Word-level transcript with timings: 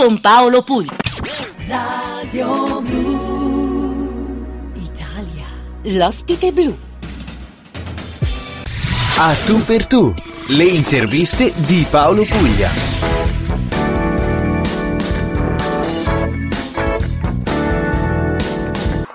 con 0.00 0.20
Paolo 0.20 0.62
Pulito. 0.62 0.94
Radio 1.66 2.80
Blu 2.82 4.46
Italia. 4.76 5.46
L'ospite 5.82 6.52
blu. 6.52 6.78
A 9.16 9.34
tu 9.44 9.60
per 9.64 9.88
tu, 9.88 10.14
le 10.50 10.62
interviste 10.62 11.52
di 11.56 11.84
Paolo 11.90 12.22
Puglia. 12.22 12.70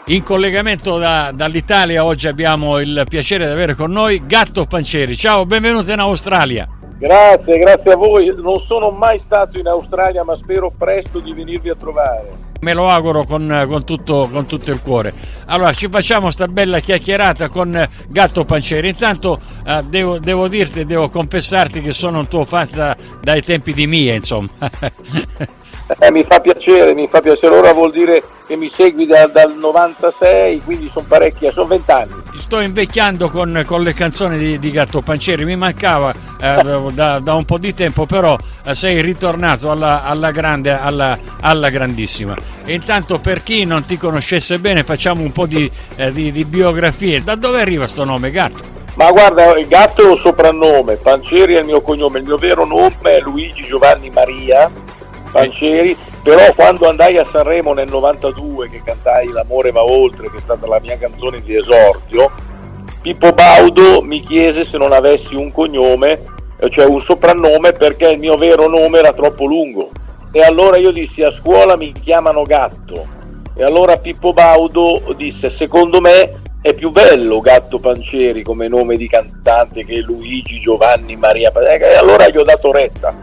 In 0.08 0.24
collegamento 0.24 0.98
da- 0.98 1.32
dall'Italia 1.34 2.04
oggi 2.04 2.28
abbiamo 2.28 2.80
il 2.80 3.06
piacere 3.08 3.46
di 3.46 3.52
avere 3.54 3.76
con 3.76 3.90
noi 3.90 4.22
Gatto 4.26 4.66
Pancieri. 4.66 5.16
Ciao, 5.16 5.46
benvenuto 5.46 5.94
in 5.94 6.00
Australia. 6.00 6.68
Grazie, 7.04 7.58
grazie 7.58 7.92
a 7.92 7.96
voi. 7.98 8.34
Non 8.34 8.62
sono 8.66 8.90
mai 8.90 9.20
stato 9.20 9.60
in 9.60 9.68
Australia, 9.68 10.24
ma 10.24 10.38
spero 10.38 10.72
presto 10.72 11.20
di 11.20 11.34
venirvi 11.34 11.68
a 11.70 11.76
trovare. 11.76 12.52
Me 12.62 12.74
lo 12.74 12.88
auguro 12.88 13.26
con, 13.26 13.66
con 13.70 13.84
tutto, 13.84 14.30
con 14.32 14.46
tutto 14.46 14.72
il 14.72 14.82
cuore. 14.82 15.14
Allora, 15.48 15.74
ci 15.74 15.90
facciamo 15.90 16.32
sta 16.32 16.48
bella 16.48 16.80
chiacchierata 16.80 17.50
con 17.50 17.90
Gatto 18.08 18.46
Pancieri. 18.46 18.88
Intanto 18.88 19.42
eh, 19.68 19.84
devo, 19.84 20.18
devo 20.18 20.48
dirti, 20.48 20.86
devo 20.86 21.10
confessarti 21.10 21.82
che 21.82 21.92
sono 21.92 22.20
un 22.20 22.28
tuo 22.30 22.46
fan 22.46 22.70
da- 22.72 22.96
dai 23.20 23.42
tempi 23.42 23.74
di 23.74 23.86
Mia, 23.86 24.14
insomma. 24.14 24.50
Eh, 26.00 26.12
mi 26.12 26.24
fa 26.24 26.40
piacere, 26.40 26.94
mi 26.94 27.08
fa 27.10 27.20
piacere. 27.20 27.58
Ora 27.58 27.74
vuol 27.74 27.92
dire 27.92 28.24
che 28.48 28.56
mi 28.56 28.72
segui 28.74 29.06
da- 29.06 29.28
dal 29.28 29.54
96, 29.54 30.62
quindi 30.64 30.90
sono 30.92 31.06
parecchie, 31.08 31.52
sono 31.52 31.68
vent'anni. 31.68 32.23
Sto 32.36 32.60
invecchiando 32.60 33.30
con, 33.30 33.64
con 33.66 33.84
le 33.84 33.94
canzoni 33.94 34.38
di, 34.38 34.60
di 34.60 34.72
Gatto 34.72 35.02
Pancieri, 35.02 35.46
mi 35.46 35.56
mancava 35.56 36.14
eh, 36.40 36.88
da, 36.92 37.20
da 37.20 37.34
un 37.36 37.46
po' 37.46 37.58
di 37.58 37.74
tempo, 37.74 38.06
però 38.06 38.36
eh, 38.66 38.76
sei 38.76 39.02
ritornato 39.02 39.72
alla, 39.72 40.04
alla 40.04 40.32
grande, 40.32 40.78
alla, 40.78 41.18
alla 41.42 41.70
grandissima. 41.70 42.36
E 42.66 42.74
intanto 42.74 43.20
per 43.20 43.44
chi 43.44 43.66
non 43.66 43.86
ti 43.86 43.98
conoscesse 43.98 44.60
bene 44.60 44.84
facciamo 44.84 45.22
un 45.22 45.32
po' 45.32 45.46
di, 45.46 45.70
eh, 45.96 46.12
di- 46.12 46.32
di 46.32 46.44
biografie. 46.44 47.24
Da 47.24 47.36
dove 47.36 47.62
arriva 47.62 47.88
sto 47.88 48.04
nome 48.04 48.32
Gatto? 48.32 48.72
Ma 48.96 49.12
guarda, 49.12 49.58
il 49.58 49.68
gatto 49.68 50.04
è 50.04 50.10
un 50.10 50.18
soprannome, 50.18 50.98
Pancieri 50.98 51.56
è 51.56 51.60
il 51.60 51.66
mio 51.66 51.82
cognome, 51.82 52.20
il 52.20 52.26
mio 52.26 52.38
vero 52.38 52.64
nome 52.66 52.94
è 53.02 53.20
Luigi 53.22 53.64
Giovanni 53.64 54.12
Maria 54.12 54.70
Pancieri, 55.32 55.98
però 56.24 56.54
quando 56.56 56.88
andai 56.88 57.18
a 57.18 57.28
Sanremo 57.30 57.74
nel 57.74 57.90
92 57.90 58.70
che 58.70 58.82
cantai 58.82 59.28
L'amore 59.28 59.72
va 59.72 59.84
oltre, 59.84 60.32
che 60.32 60.38
è 60.38 60.42
stata 60.42 60.66
la 60.66 60.80
mia 60.80 60.98
canzone 60.98 61.42
di 61.42 61.54
esordio, 61.54 62.32
Pippo 63.02 63.34
Baudo 63.34 64.02
mi 64.02 64.22
chiese 64.22 64.64
se 64.64 64.78
non 64.78 64.94
avessi 64.94 65.36
un 65.36 65.52
cognome, 65.52 66.22
eh, 66.58 66.70
cioè 66.70 66.86
un 66.86 67.02
soprannome, 67.02 67.74
perché 67.74 68.08
il 68.08 68.20
mio 68.20 68.38
vero 68.38 68.70
nome 68.70 69.00
era 69.00 69.12
troppo 69.12 69.46
lungo. 69.46 69.90
E 70.32 70.42
allora 70.42 70.78
io 70.78 70.92
dissi 70.92 71.22
a 71.22 71.30
scuola 71.30 71.76
mi 71.76 71.92
chiamano 71.92 72.44
Gatto. 72.44 73.06
E 73.54 73.62
allora 73.62 73.98
Pippo 73.98 74.32
Baudo 74.32 75.14
disse 75.18 75.50
secondo 75.50 76.00
me 76.00 76.40
è 76.62 76.74
più 76.74 76.92
bello 76.92 77.42
Gatto 77.42 77.80
Pancieri 77.80 78.42
come 78.42 78.70
nome 78.70 78.96
di 78.96 79.10
cantante 79.10 79.84
che 79.84 80.00
Luigi 80.00 80.62
Giovanni 80.62 81.18
Maria 81.18 81.52
Pancieri. 81.52 81.84
E 81.84 81.96
allora 81.96 82.30
gli 82.30 82.38
ho 82.38 82.44
dato 82.44 82.72
retta 82.72 83.14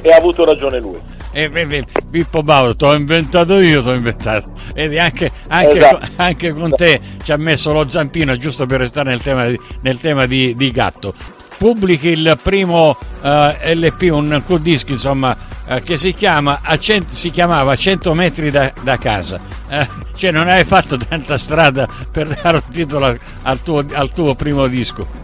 e 0.00 0.10
ha 0.12 0.16
avuto 0.16 0.44
ragione 0.44 0.78
lui. 0.78 1.00
E, 1.36 1.50
e- 1.52 1.66
e- 1.68 1.84
Pippo 2.10 2.42
Baudo, 2.44 2.76
t'ho 2.76 2.94
inventato 2.94 3.58
io, 3.58 3.82
t'ho 3.82 3.92
inventato. 3.92 4.52
Ed 4.72 4.96
anche, 4.96 5.32
anche, 5.48 5.76
Esatto. 5.76 6.06
anche 6.16 6.52
con 6.52 6.70
te 6.70 7.00
ci 7.24 7.32
ha 7.32 7.36
messo 7.36 7.72
lo 7.72 7.88
zampino, 7.88 8.36
giusto 8.36 8.66
per 8.66 8.78
restare 8.78 9.10
nel 9.10 9.20
tema 9.20 9.46
di, 9.46 9.58
nel 9.80 9.98
tema 9.98 10.26
di, 10.26 10.54
di 10.54 10.70
Gatto. 10.70 11.12
Pubblichi 11.58 12.08
il 12.08 12.38
primo 12.40 12.96
eh, 13.20 13.74
LP, 13.74 14.08
un 14.12 14.42
co-disc, 14.46 14.88
insomma, 14.90 15.36
eh, 15.66 15.82
che 15.82 15.96
si, 15.96 16.14
chiama 16.14 16.60
a 16.62 16.78
cent- 16.78 17.10
si 17.10 17.30
chiamava 17.30 17.74
100 17.74 18.14
metri 18.14 18.50
da, 18.52 18.72
da 18.82 18.96
casa. 18.96 19.40
Eh, 19.68 19.88
cioè 20.14 20.30
non 20.30 20.48
hai 20.48 20.64
fatto 20.64 20.96
tanta 20.96 21.36
strada 21.36 21.88
per 22.12 22.28
dare 22.28 22.58
un 22.58 22.70
titolo 22.70 23.16
al 23.42 23.60
tuo, 23.62 23.84
al 23.92 24.12
tuo 24.12 24.36
primo 24.36 24.68
disco. 24.68 25.22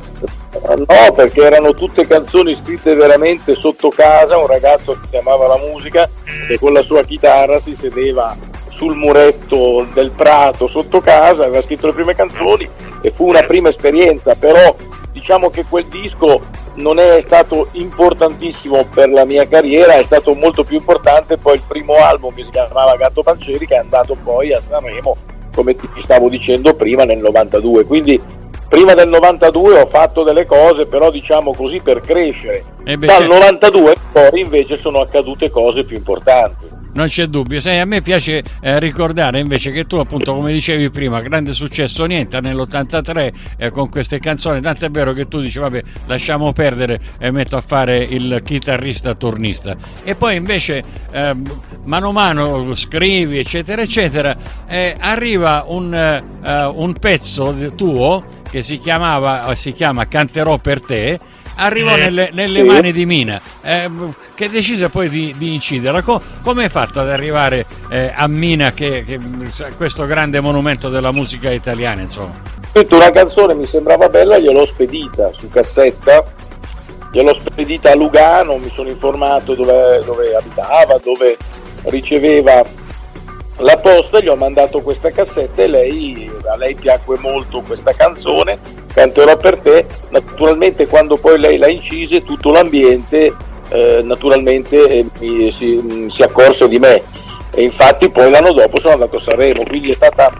No, 0.62 1.12
perché 1.14 1.42
erano 1.42 1.72
tutte 1.72 2.06
canzoni 2.06 2.54
scritte 2.54 2.94
veramente 2.94 3.54
sotto 3.54 3.88
casa, 3.88 4.36
un 4.36 4.46
ragazzo 4.46 4.98
che 5.10 5.18
amava 5.18 5.46
la 5.46 5.56
musica 5.56 6.08
e 6.48 6.58
con 6.58 6.72
la 6.72 6.82
sua 6.82 7.02
chitarra 7.02 7.60
si 7.60 7.74
sedeva 7.78 8.36
sul 8.68 8.94
muretto 8.94 9.86
del 9.92 10.10
prato 10.10 10.68
sotto 10.68 11.00
casa, 11.00 11.44
aveva 11.44 11.62
scritto 11.62 11.86
le 11.86 11.92
prime 11.92 12.14
canzoni 12.14 12.68
e 13.02 13.12
fu 13.14 13.28
una 13.28 13.42
prima 13.42 13.70
esperienza, 13.70 14.34
però 14.34 14.74
diciamo 15.12 15.50
che 15.50 15.64
quel 15.68 15.86
disco 15.86 16.40
non 16.74 16.98
è 16.98 17.22
stato 17.26 17.68
importantissimo 17.72 18.84
per 18.84 19.10
la 19.10 19.24
mia 19.24 19.46
carriera, 19.48 19.94
è 19.94 20.04
stato 20.04 20.34
molto 20.34 20.64
più 20.64 20.76
importante 20.76 21.36
poi 21.36 21.56
il 21.56 21.62
primo 21.66 21.94
album 21.94 22.34
che 22.34 22.44
si 22.44 22.50
chiamava 22.50 22.96
Gatto 22.96 23.22
Pancieri 23.22 23.66
che 23.66 23.74
è 23.74 23.78
andato 23.78 24.16
poi 24.22 24.52
a 24.52 24.62
Sanremo, 24.66 25.16
come 25.54 25.74
ti 25.74 25.88
stavo 26.02 26.28
dicendo 26.28 26.74
prima, 26.74 27.04
nel 27.04 27.18
92. 27.18 27.84
Quindi 27.84 28.20
prima 28.70 28.94
del 28.94 29.08
92 29.08 29.80
ho 29.80 29.86
fatto 29.88 30.22
delle 30.22 30.46
cose, 30.46 30.86
però 30.86 31.10
diciamo 31.10 31.52
così 31.52 31.80
per 31.82 32.00
crescere. 32.00 32.64
Eh 32.84 32.96
beh, 32.96 33.06
Dal 33.06 33.16
certo. 33.16 33.34
92 33.34 33.94
poi 34.12 34.40
invece 34.40 34.78
sono 34.78 35.00
accadute 35.00 35.50
cose 35.50 35.82
più 35.82 35.96
importanti. 35.96 36.78
Non 36.92 37.06
c'è 37.06 37.26
dubbio, 37.26 37.60
sai, 37.60 37.78
a 37.78 37.84
me 37.84 38.02
piace 38.02 38.42
eh, 38.60 38.78
ricordare 38.80 39.38
invece 39.38 39.70
che 39.70 39.86
tu 39.86 39.96
appunto 39.96 40.34
come 40.34 40.52
dicevi 40.52 40.90
prima, 40.90 41.20
grande 41.20 41.52
successo 41.52 42.04
niente 42.04 42.40
nell'83 42.40 43.32
eh, 43.58 43.70
con 43.70 43.88
queste 43.88 44.18
canzoni, 44.18 44.60
tanto 44.60 44.86
è 44.86 44.90
vero 44.90 45.12
che 45.12 45.28
tu 45.28 45.40
dici 45.40 45.60
vabbè 45.60 45.82
lasciamo 46.06 46.52
perdere 46.52 46.98
e 47.18 47.30
metto 47.30 47.56
a 47.56 47.60
fare 47.60 47.98
il 47.98 48.40
chitarrista 48.44 49.14
turnista 49.14 49.76
e 50.02 50.16
poi 50.16 50.34
invece 50.34 50.82
eh, 51.12 51.32
mano 51.84 52.08
a 52.08 52.12
mano 52.12 52.74
scrivi 52.74 53.38
eccetera 53.38 53.82
eccetera, 53.82 54.36
eh, 54.66 54.92
arriva 54.98 55.64
un, 55.68 55.94
eh, 55.94 56.64
un 56.64 56.92
pezzo 56.94 57.54
tuo 57.76 58.38
che 58.50 58.62
si 58.62 58.78
chiamava, 58.78 59.54
si 59.54 59.72
chiama 59.72 60.06
Canterò 60.06 60.58
per 60.58 60.80
te 60.80 61.18
arrivò 61.56 61.94
nelle, 61.94 62.30
nelle 62.32 62.60
Sì. 62.60 62.66
mani 62.66 62.92
di 62.92 63.04
Mina, 63.06 63.40
eh, 63.62 63.90
che 64.34 64.48
decise 64.48 64.88
poi 64.88 65.08
di, 65.10 65.34
di 65.36 65.52
inciderla. 65.54 66.00
Co- 66.02 66.20
come 66.42 66.64
hai 66.64 66.68
fatto 66.70 67.00
ad 67.00 67.10
arrivare 67.10 67.66
eh, 67.90 68.12
a 68.14 68.26
Mina, 68.28 68.72
che, 68.72 69.04
che- 69.04 69.20
questo 69.76 70.06
grande 70.06 70.40
monumento 70.40 70.88
della 70.88 71.12
musica 71.12 71.50
italiana, 71.50 72.00
insomma? 72.00 72.32
Scritto 72.72 72.96
una 72.96 73.10
canzone 73.10 73.52
mi 73.54 73.66
sembrava 73.66 74.08
bella, 74.08 74.38
gliel'ho 74.38 74.64
spedita 74.66 75.30
su 75.36 75.48
cassetta, 75.50 76.24
gliel'ho 77.12 77.34
spedita 77.38 77.90
a 77.90 77.94
Lugano, 77.94 78.56
mi 78.56 78.70
sono 78.74 78.88
informato 78.88 79.54
dove, 79.54 80.02
dove 80.04 80.34
abitava, 80.34 80.98
dove 81.02 81.36
riceveva 81.84 82.64
la 83.60 83.76
posta, 83.78 84.20
gli 84.20 84.28
ho 84.28 84.36
mandato 84.36 84.80
questa 84.80 85.10
cassetta 85.10 85.62
e 85.62 85.66
lei, 85.66 86.30
a 86.50 86.56
lei 86.56 86.74
piacque 86.74 87.18
molto 87.18 87.62
questa 87.62 87.92
canzone, 87.92 88.58
canterò 88.92 89.36
per 89.36 89.58
te, 89.58 89.86
naturalmente 90.10 90.86
quando 90.86 91.16
poi 91.16 91.38
lei 91.38 91.58
la 91.58 91.68
incise 91.68 92.24
tutto 92.24 92.50
l'ambiente 92.50 93.32
eh, 93.70 94.00
naturalmente 94.02 94.88
eh, 94.88 95.06
mi- 95.20 95.52
si, 95.52 95.76
mh, 95.76 96.08
si 96.08 96.22
accorse 96.22 96.68
di 96.68 96.78
me 96.78 97.02
e 97.52 97.62
infatti 97.62 98.08
poi 98.08 98.30
l'anno 98.30 98.52
dopo 98.52 98.80
sono 98.80 98.94
andato 98.94 99.16
a 99.16 99.20
Sanremo, 99.20 99.62
quindi 99.64 99.90
è 99.92 99.94
stata 99.94 100.32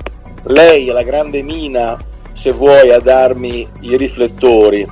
lei, 0.45 0.87
la 0.87 1.03
grande 1.03 1.43
Mina, 1.43 1.97
se 2.35 2.51
vuoi, 2.53 2.91
a 2.91 2.99
darmi 2.99 3.67
i 3.81 3.97
riflettori 3.97 4.87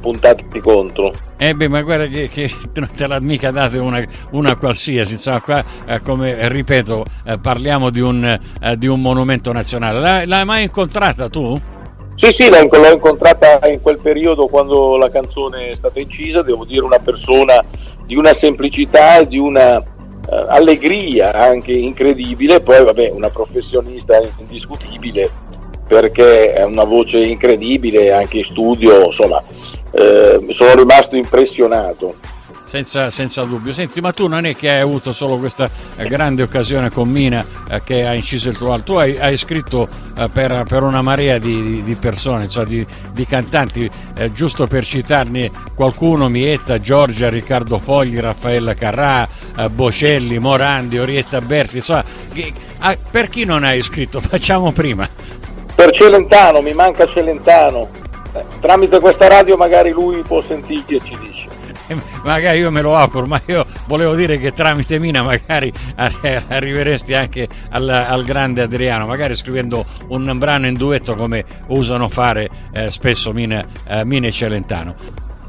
puntati 0.00 0.60
contro. 0.60 1.12
Eh 1.46 1.54
beh, 1.54 1.68
ma 1.68 1.82
guarda 1.82 2.06
che, 2.06 2.30
che 2.30 2.50
non 2.80 2.88
te 2.96 3.06
l'ha 3.06 3.20
mica 3.20 3.50
data 3.50 3.80
una, 3.82 4.02
una 4.30 4.56
qualsiasi, 4.56 5.12
insomma 5.12 5.42
qua 5.42 5.62
eh, 5.84 6.00
come 6.00 6.38
eh, 6.38 6.48
ripeto 6.48 7.04
eh, 7.26 7.36
parliamo 7.36 7.90
di 7.90 8.00
un, 8.00 8.24
eh, 8.24 8.78
di 8.78 8.86
un 8.86 9.02
monumento 9.02 9.52
nazionale. 9.52 10.00
L'hai, 10.00 10.26
l'hai 10.26 10.44
mai 10.46 10.62
incontrata 10.62 11.28
tu? 11.28 11.54
Sì, 12.14 12.32
sì, 12.32 12.48
l'ho 12.48 12.90
incontrata 12.90 13.60
in 13.68 13.82
quel 13.82 13.98
periodo 13.98 14.46
quando 14.46 14.96
la 14.96 15.10
canzone 15.10 15.68
è 15.68 15.74
stata 15.74 16.00
incisa, 16.00 16.40
devo 16.40 16.64
dire 16.64 16.80
una 16.80 16.98
persona 16.98 17.62
di 18.06 18.16
una 18.16 18.34
semplicità 18.34 19.18
e 19.18 19.26
di 19.26 19.36
una 19.36 19.76
eh, 19.76 19.84
allegria 20.48 21.34
anche 21.34 21.72
incredibile, 21.72 22.60
poi 22.60 22.82
vabbè 22.82 23.10
una 23.10 23.28
professionista 23.28 24.18
indiscutibile 24.38 25.30
perché 25.86 26.54
è 26.54 26.64
una 26.64 26.84
voce 26.84 27.18
incredibile 27.18 28.14
anche 28.14 28.38
in 28.38 28.44
studio, 28.44 29.04
insomma 29.04 29.42
eh, 29.94 30.46
sono 30.50 30.74
rimasto 30.74 31.16
impressionato. 31.16 32.14
Senza, 32.64 33.10
senza 33.10 33.44
dubbio. 33.44 33.72
Senti, 33.74 34.00
ma 34.00 34.12
tu 34.12 34.26
non 34.26 34.46
è 34.46 34.56
che 34.56 34.70
hai 34.70 34.80
avuto 34.80 35.12
solo 35.12 35.36
questa 35.36 35.68
eh, 35.96 36.08
grande 36.08 36.42
occasione 36.42 36.90
con 36.90 37.08
Mina 37.08 37.44
eh, 37.70 37.82
che 37.84 38.06
ha 38.06 38.14
inciso 38.14 38.48
il 38.48 38.56
tuo 38.56 38.72
album, 38.72 38.84
tu 38.84 38.92
hai, 38.94 39.16
hai 39.18 39.36
scritto 39.36 39.86
eh, 40.18 40.28
per, 40.32 40.64
per 40.66 40.82
una 40.82 41.02
marea 41.02 41.38
di, 41.38 41.62
di- 41.62 41.82
di 41.82 41.94
persone, 41.94 42.44
insomma, 42.44 42.66
di, 42.66 42.84
di 43.12 43.26
cantanti, 43.26 43.88
eh, 44.16 44.32
giusto 44.32 44.66
per 44.66 44.84
citarne 44.84 45.50
qualcuno, 45.74 46.28
Mietta, 46.28 46.80
Giorgia, 46.80 47.28
Riccardo 47.28 47.78
Fogli, 47.78 48.18
Raffaella 48.18 48.74
Carrà, 48.74 49.28
eh, 49.56 49.68
Bocelli, 49.68 50.38
Morandi, 50.38 50.98
Orietta 50.98 51.40
Berti, 51.42 51.76
insomma, 51.76 52.04
ah, 52.78 52.96
per 53.10 53.28
chi 53.28 53.44
non 53.44 53.62
hai 53.62 53.82
scritto? 53.82 54.18
Facciamo 54.24 54.72
prima. 54.72 55.08
Per 55.76 55.90
Celentano, 55.90 56.62
mi 56.62 56.72
manca 56.72 57.06
Celentano, 57.06 57.88
Eh, 58.34 58.44
tramite 58.60 58.98
questa 59.00 59.28
radio 59.28 59.56
magari 59.56 59.90
lui 59.90 60.22
può 60.22 60.42
sentirti 60.42 60.96
e 60.96 61.00
ci 61.00 61.16
dice. 61.20 61.46
Eh, 61.86 61.96
Magari 62.24 62.58
io 62.58 62.70
me 62.70 62.80
lo 62.80 62.96
auguro, 62.96 63.26
ma 63.26 63.40
io 63.46 63.66
volevo 63.86 64.14
dire 64.14 64.38
che 64.38 64.52
tramite 64.52 64.98
Mina 64.98 65.22
magari 65.22 65.70
arriveresti 66.48 67.12
anche 67.14 67.46
al, 67.70 67.88
al 67.88 68.24
grande 68.24 68.62
Adriano, 68.62 69.06
magari 69.06 69.34
scrivendo 69.34 69.84
un 70.08 70.32
brano 70.38 70.66
in 70.66 70.74
duetto 70.74 71.14
come 71.14 71.44
usano 71.68 72.08
fare 72.08 72.48
eh, 72.72 72.90
spesso 72.90 73.32
Mina, 73.32 73.62
eh, 73.86 74.04
Mina 74.04 74.26
e 74.28 74.30
Celentano. 74.30 74.94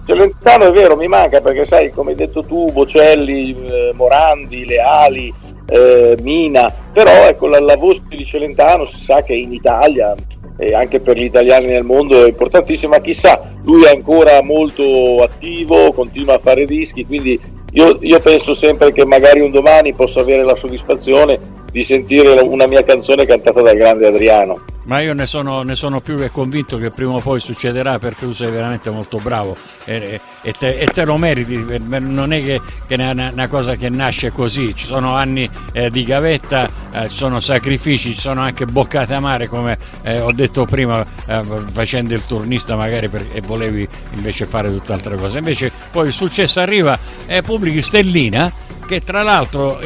Celentano 0.05 0.65
è 0.65 0.71
vero, 0.71 0.95
mi 0.95 1.07
manca 1.07 1.39
perché 1.41 1.65
sai, 1.65 1.91
come 1.91 2.11
hai 2.11 2.17
detto 2.17 2.43
tu, 2.43 2.69
Bocelli, 2.71 3.55
eh, 3.65 3.91
Morandi, 3.95 4.65
Leali, 4.65 5.33
eh, 5.67 6.17
Mina, 6.21 6.71
però 6.91 7.09
ecco 7.27 7.47
la, 7.47 7.59
la 7.59 7.77
voce 7.77 8.01
di 8.09 8.25
Celentano 8.25 8.85
si 8.87 9.03
sa 9.05 9.23
che 9.23 9.33
in 9.33 9.53
Italia 9.53 10.13
e 10.57 10.73
anche 10.73 10.99
per 10.99 11.17
gli 11.17 11.23
italiani 11.23 11.67
nel 11.67 11.83
mondo 11.83 12.23
è 12.23 12.27
importantissima, 12.27 12.99
chissà, 12.99 13.41
lui 13.63 13.83
è 13.83 13.89
ancora 13.89 14.41
molto 14.41 15.17
attivo, 15.21 15.91
continua 15.91 16.35
a 16.35 16.39
fare 16.39 16.65
dischi, 16.65 17.05
quindi 17.05 17.39
io, 17.71 17.97
io 17.99 18.19
penso 18.19 18.53
sempre 18.53 18.91
che 18.91 19.05
magari 19.05 19.41
un 19.41 19.51
domani 19.51 19.93
possa 19.93 20.21
avere 20.21 20.43
la 20.43 20.55
soddisfazione 20.55 21.63
di 21.75 21.83
sentire 21.83 22.39
una 22.39 22.67
mia 22.67 22.85
canzone 22.85 23.25
cantata 23.25 23.61
dal 23.61 23.75
grande 23.75 24.07
Adriano. 24.07 24.63
Ma 24.83 25.01
io 25.01 25.13
ne 25.13 25.25
sono, 25.25 25.61
ne 25.63 25.75
sono, 25.75 25.99
più 25.99 26.15
che 26.15 26.31
convinto 26.31 26.77
che 26.77 26.89
prima 26.89 27.11
o 27.11 27.19
poi 27.19 27.41
succederà 27.41 27.99
perché 27.99 28.25
tu 28.27 28.31
sei 28.31 28.49
veramente 28.49 28.89
molto 28.91 29.17
bravo 29.17 29.57
e, 29.83 30.21
e, 30.41 30.53
te, 30.57 30.77
e 30.77 30.85
te, 30.85 31.03
lo 31.03 31.17
meriti, 31.17 31.65
non 31.99 32.31
è 32.31 32.41
che, 32.41 32.61
che 32.87 32.95
è 32.95 33.09
una, 33.09 33.29
una, 33.33 33.47
cosa 33.49 33.75
che 33.75 33.89
nasce 33.89 34.31
così, 34.31 34.73
ci 34.73 34.85
sono 34.85 35.15
anni 35.15 35.49
eh, 35.73 35.89
di 35.89 36.05
gavetta, 36.05 36.69
eh, 36.93 37.09
ci 37.09 37.17
sono 37.17 37.41
sacrifici, 37.41 38.13
ci 38.13 38.21
sono 38.21 38.39
anche 38.39 38.65
boccate 38.65 39.13
amare 39.13 39.49
come 39.49 39.77
eh, 40.03 40.21
ho 40.21 40.31
detto 40.31 40.63
prima 40.63 41.05
eh, 41.27 41.41
facendo 41.73 42.13
il 42.13 42.25
turnista 42.25 42.77
magari 42.77 43.09
per, 43.09 43.25
e 43.33 43.41
volevi 43.41 43.85
invece 44.13 44.45
fare 44.45 44.69
tutt'altre 44.69 45.17
cose. 45.17 45.39
Invece 45.39 45.71
poi 45.91 46.07
il 46.07 46.13
successo 46.13 46.61
arriva 46.61 46.97
e 47.25 47.41
pubblichi 47.41 47.81
Stellina 47.81 48.63
che 48.85 49.01
tra 49.01 49.23
l'altro 49.23 49.79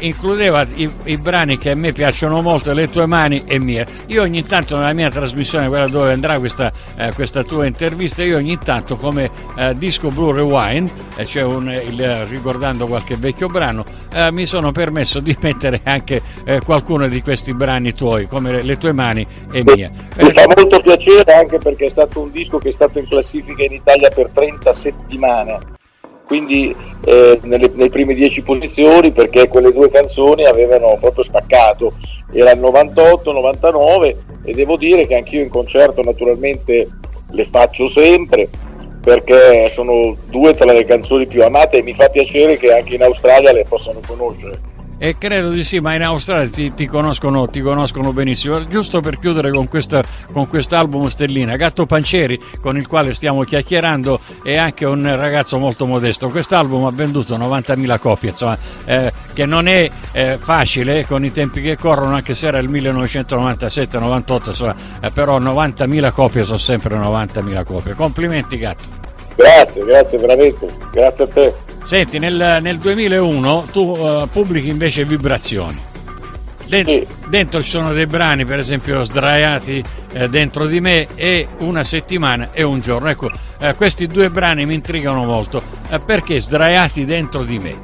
includeva 0.00 0.66
i, 0.74 0.90
i, 1.04 1.16
brani 1.16 1.58
che 1.58 1.70
a 1.70 1.74
me 1.74 1.92
piacciono 1.92 2.42
molto, 2.42 2.72
Le 2.72 2.88
tue 2.88 3.06
mani 3.06 3.44
e 3.46 3.58
mie. 3.58 3.86
Io 4.06 4.22
ogni 4.22 4.42
tanto 4.42 4.76
nella 4.76 4.92
mia 4.92 5.10
trasmissione, 5.10 5.68
quella 5.68 5.88
dove 5.88 6.12
andrà 6.12 6.38
questa, 6.38 6.72
eh, 6.96 7.12
questa 7.14 7.42
tua 7.42 7.66
intervista, 7.66 8.22
io 8.22 8.36
ogni 8.36 8.58
tanto 8.58 8.96
come 8.96 9.30
eh, 9.56 9.74
disco 9.76 10.08
Blue 10.08 10.32
Rewind, 10.32 10.90
eh, 11.16 11.24
cioè 11.24 11.42
un, 11.42 11.70
il, 11.70 12.26
ricordando 12.26 12.86
qualche 12.86 13.16
vecchio 13.16 13.48
brano, 13.48 13.84
eh, 14.12 14.30
mi 14.30 14.46
sono 14.46 14.72
permesso 14.72 15.20
di 15.20 15.36
mettere 15.40 15.80
anche 15.84 16.20
eh, 16.44 16.60
qualcuno 16.60 17.08
di 17.08 17.22
questi 17.22 17.54
brani 17.54 17.92
tuoi, 17.92 18.26
come 18.26 18.62
Le 18.62 18.76
tue 18.76 18.92
mani 18.92 19.26
e 19.50 19.62
mie. 19.64 19.90
Mi 20.16 20.32
fa 20.32 20.46
molto 20.56 20.80
piacere 20.80 21.32
anche 21.32 21.58
perché 21.58 21.86
è 21.86 21.90
stato 21.90 22.20
un 22.20 22.30
disco 22.30 22.58
che 22.58 22.68
è 22.68 22.72
stato 22.72 22.98
in 22.98 23.08
classifica 23.08 23.64
in 23.64 23.72
Italia 23.72 24.08
per 24.08 24.30
30 24.32 24.74
settimane 24.74 25.80
quindi 26.24 26.74
eh, 27.04 27.38
nelle, 27.42 27.70
nelle, 27.74 27.90
prime 27.90 28.14
10 28.14 28.42
posizioni 28.42 29.10
perché 29.10 29.48
quelle 29.48 29.72
due 29.72 29.90
canzoni 29.90 30.44
avevano 30.44 30.96
proprio 31.00 31.24
staccato, 31.24 31.94
era 32.32 32.52
il 32.52 32.60
98-99 32.60 34.16
e 34.44 34.52
devo 34.52 34.76
dire 34.76 35.06
che 35.06 35.16
anch'io 35.16 35.42
in 35.42 35.48
concerto 35.48 36.02
naturalmente 36.02 36.88
le 37.30 37.48
faccio 37.50 37.88
sempre 37.88 38.48
perché 39.02 39.70
sono 39.74 40.16
due 40.28 40.54
tra 40.54 40.72
le 40.72 40.84
canzoni 40.84 41.26
più 41.26 41.42
amate 41.42 41.78
e 41.78 41.82
mi 41.82 41.94
fa 41.94 42.08
piacere 42.08 42.56
che 42.56 42.72
anche 42.72 42.94
in 42.94 43.02
Australia 43.02 43.52
le 43.52 43.64
possano 43.68 44.00
conoscere. 44.06 44.71
E 45.04 45.18
credo 45.18 45.50
di 45.50 45.64
sì, 45.64 45.80
ma 45.80 45.96
in 45.96 46.04
Australia 46.04 46.48
ti, 46.48 46.74
ti, 46.74 46.86
conoscono, 46.86 47.48
ti 47.48 47.60
conoscono, 47.60 48.12
benissimo. 48.12 48.64
Giusto 48.68 49.00
per 49.00 49.18
chiudere 49.18 49.50
con, 49.50 49.66
questa, 49.66 50.00
con 50.30 50.46
quest'album 50.46 51.08
Stellina, 51.08 51.56
Gatto 51.56 51.86
Pancieri, 51.86 52.40
con 52.60 52.76
il 52.76 52.86
quale 52.86 53.12
stiamo 53.12 53.42
chiacchierando, 53.42 54.20
è 54.44 54.54
anche 54.54 54.84
un 54.84 55.02
ragazzo 55.16 55.58
molto 55.58 55.86
modesto. 55.86 56.28
Quest'album 56.28 56.84
ha 56.84 56.92
venduto 56.92 57.36
90.000 57.36 57.98
copie, 57.98 58.30
insomma, 58.30 58.56
eh, 58.84 59.12
che 59.32 59.44
non 59.44 59.66
è 59.66 59.90
eh, 60.12 60.38
facile 60.40 61.04
con 61.04 61.24
i 61.24 61.32
tempi 61.32 61.62
che 61.62 61.76
corrono, 61.76 62.14
anche 62.14 62.36
se 62.36 62.46
era 62.46 62.58
il 62.58 62.70
1997-98, 62.70 64.42
insomma, 64.46 64.76
eh, 65.00 65.10
però 65.10 65.40
90.000 65.40 66.12
copie 66.12 66.44
sono 66.44 66.58
sempre 66.58 66.96
90.000 66.96 67.64
copie. 67.64 67.94
Complimenti 67.94 68.56
Gatto. 68.56 69.01
Grazie, 69.42 69.84
grazie 69.84 70.18
veramente, 70.18 70.66
grazie 70.92 71.24
a 71.24 71.26
te. 71.26 71.54
Senti, 71.84 72.18
nel, 72.20 72.58
nel 72.62 72.78
2001 72.78 73.66
tu 73.72 73.80
uh, 73.80 74.28
pubblichi 74.28 74.68
invece 74.68 75.04
Vibrazioni. 75.04 75.90
Dentro, 76.64 76.92
sì. 76.92 77.06
dentro, 77.28 77.60
ci 77.60 77.70
sono 77.70 77.92
dei 77.92 78.06
brani, 78.06 78.44
per 78.44 78.60
esempio, 78.60 79.02
sdraiati 79.02 79.82
eh, 80.12 80.28
dentro 80.28 80.66
di 80.66 80.80
me 80.80 81.08
e 81.16 81.46
una 81.58 81.82
settimana 81.82 82.50
e 82.52 82.62
un 82.62 82.80
giorno. 82.80 83.10
Ecco, 83.10 83.30
eh, 83.60 83.74
questi 83.74 84.06
due 84.06 84.30
brani 84.30 84.64
mi 84.64 84.74
intrigano 84.74 85.24
molto. 85.24 85.60
Eh, 85.90 85.98
perché 85.98 86.40
sdraiati 86.40 87.04
dentro 87.04 87.42
di 87.42 87.58
me? 87.58 87.76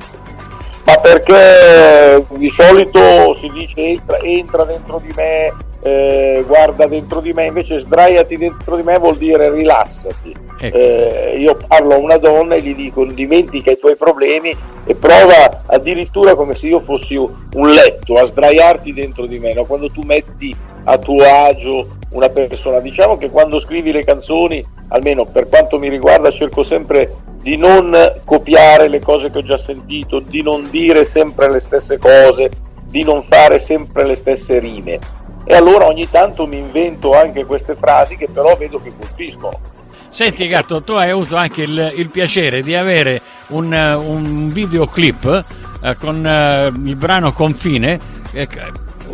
Ma 0.84 0.96
perché 1.00 2.24
di 2.30 2.48
solito 2.50 3.36
si 3.40 3.50
dice 3.50 3.80
entra, 3.80 4.18
entra 4.20 4.64
dentro 4.64 5.02
di 5.04 5.12
me, 5.14 5.52
eh, 5.82 6.44
guarda 6.46 6.86
dentro 6.86 7.20
di 7.20 7.32
me, 7.34 7.46
invece 7.46 7.80
sdraiati 7.80 8.36
dentro 8.38 8.76
di 8.76 8.82
me 8.82 8.96
vuol 8.98 9.16
dire 9.18 9.50
rilassati 9.50 10.27
Ecco. 10.60 10.76
Eh, 10.76 11.36
io 11.38 11.56
parlo 11.66 11.94
a 11.94 11.98
una 11.98 12.16
donna 12.16 12.56
e 12.56 12.62
gli 12.62 12.74
dico 12.74 13.04
dimentica 13.04 13.70
i 13.70 13.78
tuoi 13.78 13.96
problemi 13.96 14.52
e 14.84 14.94
prova 14.94 15.62
addirittura 15.66 16.34
come 16.34 16.56
se 16.56 16.66
io 16.66 16.80
fossi 16.80 17.16
un 17.16 17.70
letto 17.70 18.14
a 18.14 18.26
sdraiarti 18.26 18.92
dentro 18.92 19.26
di 19.26 19.38
me, 19.38 19.52
no? 19.52 19.64
quando 19.64 19.90
tu 19.90 20.00
metti 20.04 20.54
a 20.84 20.98
tuo 20.98 21.22
agio 21.22 21.96
una 22.10 22.28
persona. 22.28 22.80
Diciamo 22.80 23.16
che 23.18 23.30
quando 23.30 23.60
scrivi 23.60 23.92
le 23.92 24.04
canzoni, 24.04 24.64
almeno 24.88 25.26
per 25.26 25.48
quanto 25.48 25.78
mi 25.78 25.88
riguarda, 25.88 26.30
cerco 26.30 26.64
sempre 26.64 27.14
di 27.40 27.56
non 27.56 28.20
copiare 28.24 28.88
le 28.88 29.00
cose 29.00 29.30
che 29.30 29.38
ho 29.38 29.42
già 29.42 29.58
sentito, 29.58 30.20
di 30.20 30.42
non 30.42 30.68
dire 30.70 31.04
sempre 31.04 31.50
le 31.50 31.60
stesse 31.60 31.98
cose, 31.98 32.50
di 32.86 33.04
non 33.04 33.22
fare 33.22 33.60
sempre 33.60 34.04
le 34.06 34.16
stesse 34.16 34.58
rime. 34.58 34.98
E 35.44 35.54
allora 35.54 35.86
ogni 35.86 36.08
tanto 36.10 36.46
mi 36.46 36.58
invento 36.58 37.14
anche 37.14 37.44
queste 37.44 37.74
frasi 37.74 38.16
che 38.16 38.28
però 38.32 38.56
vedo 38.56 38.78
che 38.78 38.92
colpiscono. 38.98 39.76
Senti 40.08 40.48
Gatto, 40.48 40.82
tu 40.82 40.92
hai 40.92 41.10
avuto 41.10 41.36
anche 41.36 41.62
il, 41.62 41.92
il 41.96 42.08
piacere 42.08 42.62
di 42.62 42.74
avere 42.74 43.20
un, 43.48 43.72
un 43.72 44.50
videoclip 44.50 45.44
eh, 45.82 45.96
con 45.96 46.26
eh, 46.26 46.66
il 46.66 46.96
brano 46.96 47.32
Confine. 47.32 47.98
Eh, 48.32 48.48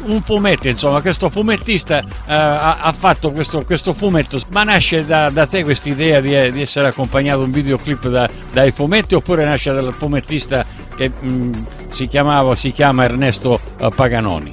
un 0.05 0.21
fumetto, 0.23 0.69
insomma, 0.69 1.01
questo 1.01 1.31
fumettista 1.31 2.01
eh, 2.01 2.05
ha, 2.27 2.79
ha, 2.79 2.93
fatto 2.93 3.33
questo, 3.33 3.63
questo, 3.65 3.93
fumetto, 3.93 4.39
ma 4.51 4.63
nasce 4.63 5.05
da, 5.05 5.31
da 5.31 5.47
te 5.47 5.65
questa 5.65 5.89
idea 5.89 6.21
di, 6.21 6.53
di, 6.53 6.61
essere 6.61 6.89
accompagnato 6.89 7.41
un 7.41 7.51
videoclip 7.51 8.09
da, 8.09 8.29
dai 8.53 8.71
fumetti 8.71 9.15
oppure 9.15 9.45
nasce 9.45 9.73
dal 9.73 9.95
fumettista 9.97 10.65
che 10.97 11.09
mh, 11.09 11.29
mm, 11.29 11.53
si 11.89 12.07
chiamava, 12.07 12.55
si 12.55 12.73
chiama 12.73 13.05
Ernesto 13.05 13.59
uh, 13.81 13.89
Paganoni? 13.89 14.53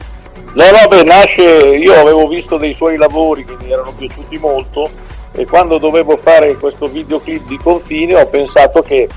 No, 0.54 0.64
no, 0.64 0.88
beh, 0.88 1.04
nasce, 1.04 1.42
io 1.42 2.00
avevo 2.00 2.28
visto 2.28 2.58
dei 2.58 2.74
suoi 2.74 2.98
lavori 2.98 3.44
che 3.46 3.56
mi 3.62 3.72
erano 3.72 3.94
piaciuti 3.94 4.38
molto 4.38 4.90
e 5.34 5.46
quando 5.46 5.78
dovevo 5.78 6.18
fare 6.18 6.56
questo 6.56 6.88
videoclip 6.88 7.48
di 7.48 7.58
confine 7.58 8.16
ho 8.16 8.28
pensato 8.28 8.82
che 8.82 9.08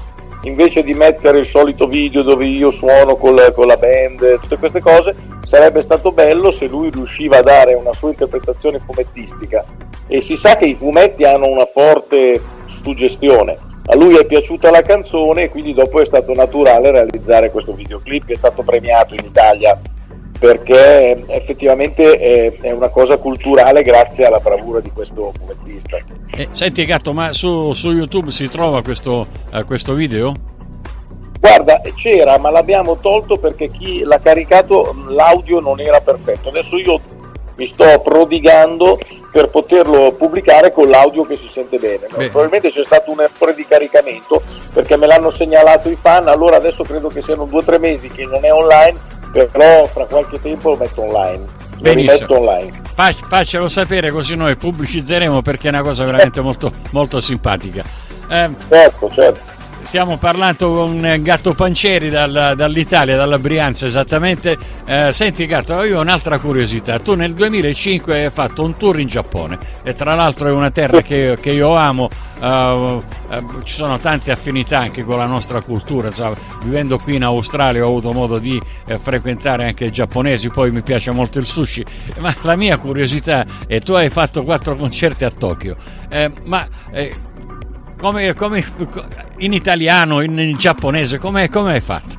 invece 0.42 0.83
di 0.83 0.94
mettere 0.94 1.38
il 1.38 1.47
solito 1.47 1.87
video 1.87 2.23
dove 2.23 2.47
io 2.47 2.71
suono 2.71 3.16
con 3.16 3.35
la, 3.35 3.50
con 3.52 3.66
la 3.66 3.76
band, 3.76 4.40
tutte 4.40 4.59
queste 4.59 4.80
cose, 4.80 5.14
sarebbe 5.47 5.83
stato 5.83 6.12
bello 6.12 6.52
se 6.52 6.66
lui 6.66 6.90
riusciva 6.90 7.38
a 7.38 7.42
dare 7.42 7.75
una 7.75 7.92
sua 7.92 8.11
interpretazione 8.11 8.80
fumettistica. 8.85 9.64
E 10.06 10.21
si 10.21 10.37
sa 10.37 10.56
che 10.56 10.66
i 10.66 10.75
fumetti 10.75 11.25
hanno 11.25 11.47
una 11.47 11.66
forte 11.73 12.40
suggestione. 12.83 13.56
A 13.87 13.97
lui 13.97 14.16
è 14.16 14.25
piaciuta 14.25 14.71
la 14.71 14.83
canzone 14.83 15.44
e 15.44 15.49
quindi 15.49 15.75
dopo 15.75 16.00
è 16.00 16.06
stato 16.06 16.33
naturale 16.35 16.90
realizzare 16.90 17.50
questo 17.50 17.73
videoclip 17.73 18.26
che 18.26 18.33
è 18.35 18.37
stato 18.37 18.62
premiato 18.62 19.14
in 19.14 19.25
Italia 19.25 19.78
perché 20.44 21.24
effettivamente 21.28 22.18
è, 22.18 22.52
è, 22.60 22.70
una 22.70 22.90
cosa 22.90 23.16
culturale 23.16 23.80
grazie 23.80 24.26
alla 24.26 24.40
bravura 24.40 24.80
di 24.80 24.90
questo 24.90 25.32
fumettista. 25.38 25.96
Eh, 26.36 26.48
senti 26.50 26.84
Gatto, 26.84 27.14
ma 27.14 27.32
su, 27.32 27.72
su, 27.72 27.92
YouTube 27.92 28.30
si 28.30 28.50
trova 28.50 28.82
questo, 28.82 29.26
uh, 29.50 29.64
questo 29.64 29.94
video? 29.94 30.34
Guarda, 31.40 31.80
c'era, 31.96 32.36
ma 32.36 32.50
l'abbiamo 32.50 32.98
tolto 32.98 33.36
perché 33.36 33.70
chi 33.70 34.02
l'ha 34.02 34.18
caricato 34.18 34.94
l'audio 35.08 35.60
non 35.60 35.80
era 35.80 36.02
perfetto. 36.02 36.50
Adesso 36.50 36.76
io 36.76 37.00
mi 37.56 37.66
sto 37.66 38.02
prodigando 38.04 38.98
per 39.32 39.48
poterlo 39.48 40.12
pubblicare 40.12 40.72
con 40.72 40.90
l'audio 40.90 41.22
che 41.22 41.36
si 41.36 41.48
sente 41.48 41.78
bene. 41.78 42.06
bene. 42.10 42.28
Probabilmente 42.28 42.70
c'è 42.70 42.84
stato 42.84 43.12
un 43.12 43.22
errore 43.22 43.54
di 43.54 43.64
caricamento 43.64 44.42
perché 44.74 44.98
me 44.98 45.06
l'hanno 45.06 45.30
segnalato 45.30 45.88
i 45.88 45.96
fan, 45.98 46.28
allora 46.28 46.56
adesso 46.56 46.82
credo 46.82 47.08
che 47.08 47.22
siano 47.22 47.46
due 47.46 47.60
o 47.60 47.64
tre 47.64 47.78
mesi 47.78 48.10
che 48.10 48.26
non 48.26 48.44
è 48.44 48.52
online 48.52 49.12
però 49.50 49.87
fra 49.87 50.05
qualche 50.05 50.41
tempo 50.41 50.71
lo 50.71 50.76
metto 50.76 51.03
online. 51.03 51.62
Benissimo. 51.79 52.38
online. 52.38 52.81
Fac- 52.95 53.26
faccelo 53.26 53.69
sapere 53.69 54.11
così 54.11 54.37
noi 54.37 54.57
pubblicizzeremo 54.57 55.43
perché 55.43 55.67
è 55.67 55.71
una 55.71 55.83
cosa 55.83 56.05
veramente 56.05 56.41
molto, 56.41 56.73
molto 56.91 57.21
simpatica. 57.21 57.83
Eh, 58.31 58.50
certo, 58.69 59.11
certo. 59.11 59.41
Stiamo 59.85 60.17
parlando 60.17 60.73
con 60.73 61.19
Gatto 61.21 61.55
Pancieri 61.55 62.09
dal, 62.11 62.55
dall'Italia, 62.57 63.17
dalla 63.17 63.38
Brianza 63.38 63.87
esattamente. 63.87 64.57
Eh, 64.87 65.12
senti 65.12 65.47
Gatto, 65.47 65.83
io 65.85 65.99
ho 65.99 66.00
un'altra 66.00 66.38
curiosità. 66.38 66.99
Tu 66.99 67.14
nel 67.14 67.35
2005 67.35 68.25
hai 68.25 68.31
fatto 68.31 68.64
un 68.64 68.76
tour 68.76 68.99
in 68.99 69.09
Giappone 69.09 69.59
e 69.83 69.95
tra 69.95 70.14
l'altro 70.14 70.49
è 70.49 70.53
una 70.53 70.71
terra 70.71 71.03
che, 71.03 71.38
che 71.41 71.50
io 71.50 71.76
amo. 71.76 72.09
Uh, 72.41 72.47
uh, 72.47 73.03
ci 73.62 73.76
sono 73.76 73.99
tante 73.99 74.31
affinità 74.31 74.79
anche 74.79 75.05
con 75.05 75.19
la 75.19 75.26
nostra 75.26 75.62
cultura. 75.62 76.11
Cioè, 76.11 76.33
vivendo 76.64 76.99
qui 76.99 77.14
in 77.14 77.23
Australia 77.23 77.85
ho 77.85 77.88
avuto 77.88 78.12
modo 78.12 78.38
di 78.38 78.61
eh, 78.87 78.99
frequentare 78.99 79.67
anche 79.67 79.87
i 79.87 79.93
giapponesi, 79.93 80.50
poi 80.50 80.71
mi 80.71 80.83
piace 80.83 81.11
molto 81.12 81.38
il 81.38 81.47
sushi. 81.47 81.85
Ma 82.19 82.35
la 82.43 82.57
mia 82.57 82.76
curiosità 82.79 83.47
è: 83.67 83.79
tu 83.79 83.93
hai 83.93 84.11
fatto 84.11 84.43
quattro 84.45 84.76
concerti 84.76 85.25
a 85.25 85.31
Tokyo, 85.31 85.76
eh, 86.11 86.31
ma 86.45 86.67
eh, 86.91 87.14
come, 87.96 88.34
come, 88.34 88.64
in 89.38 89.52
italiano, 89.52 90.20
in, 90.20 90.38
in 90.38 90.56
giapponese, 90.56 91.18
come 91.18 91.48
hai 91.50 91.80
fatto? 91.80 92.16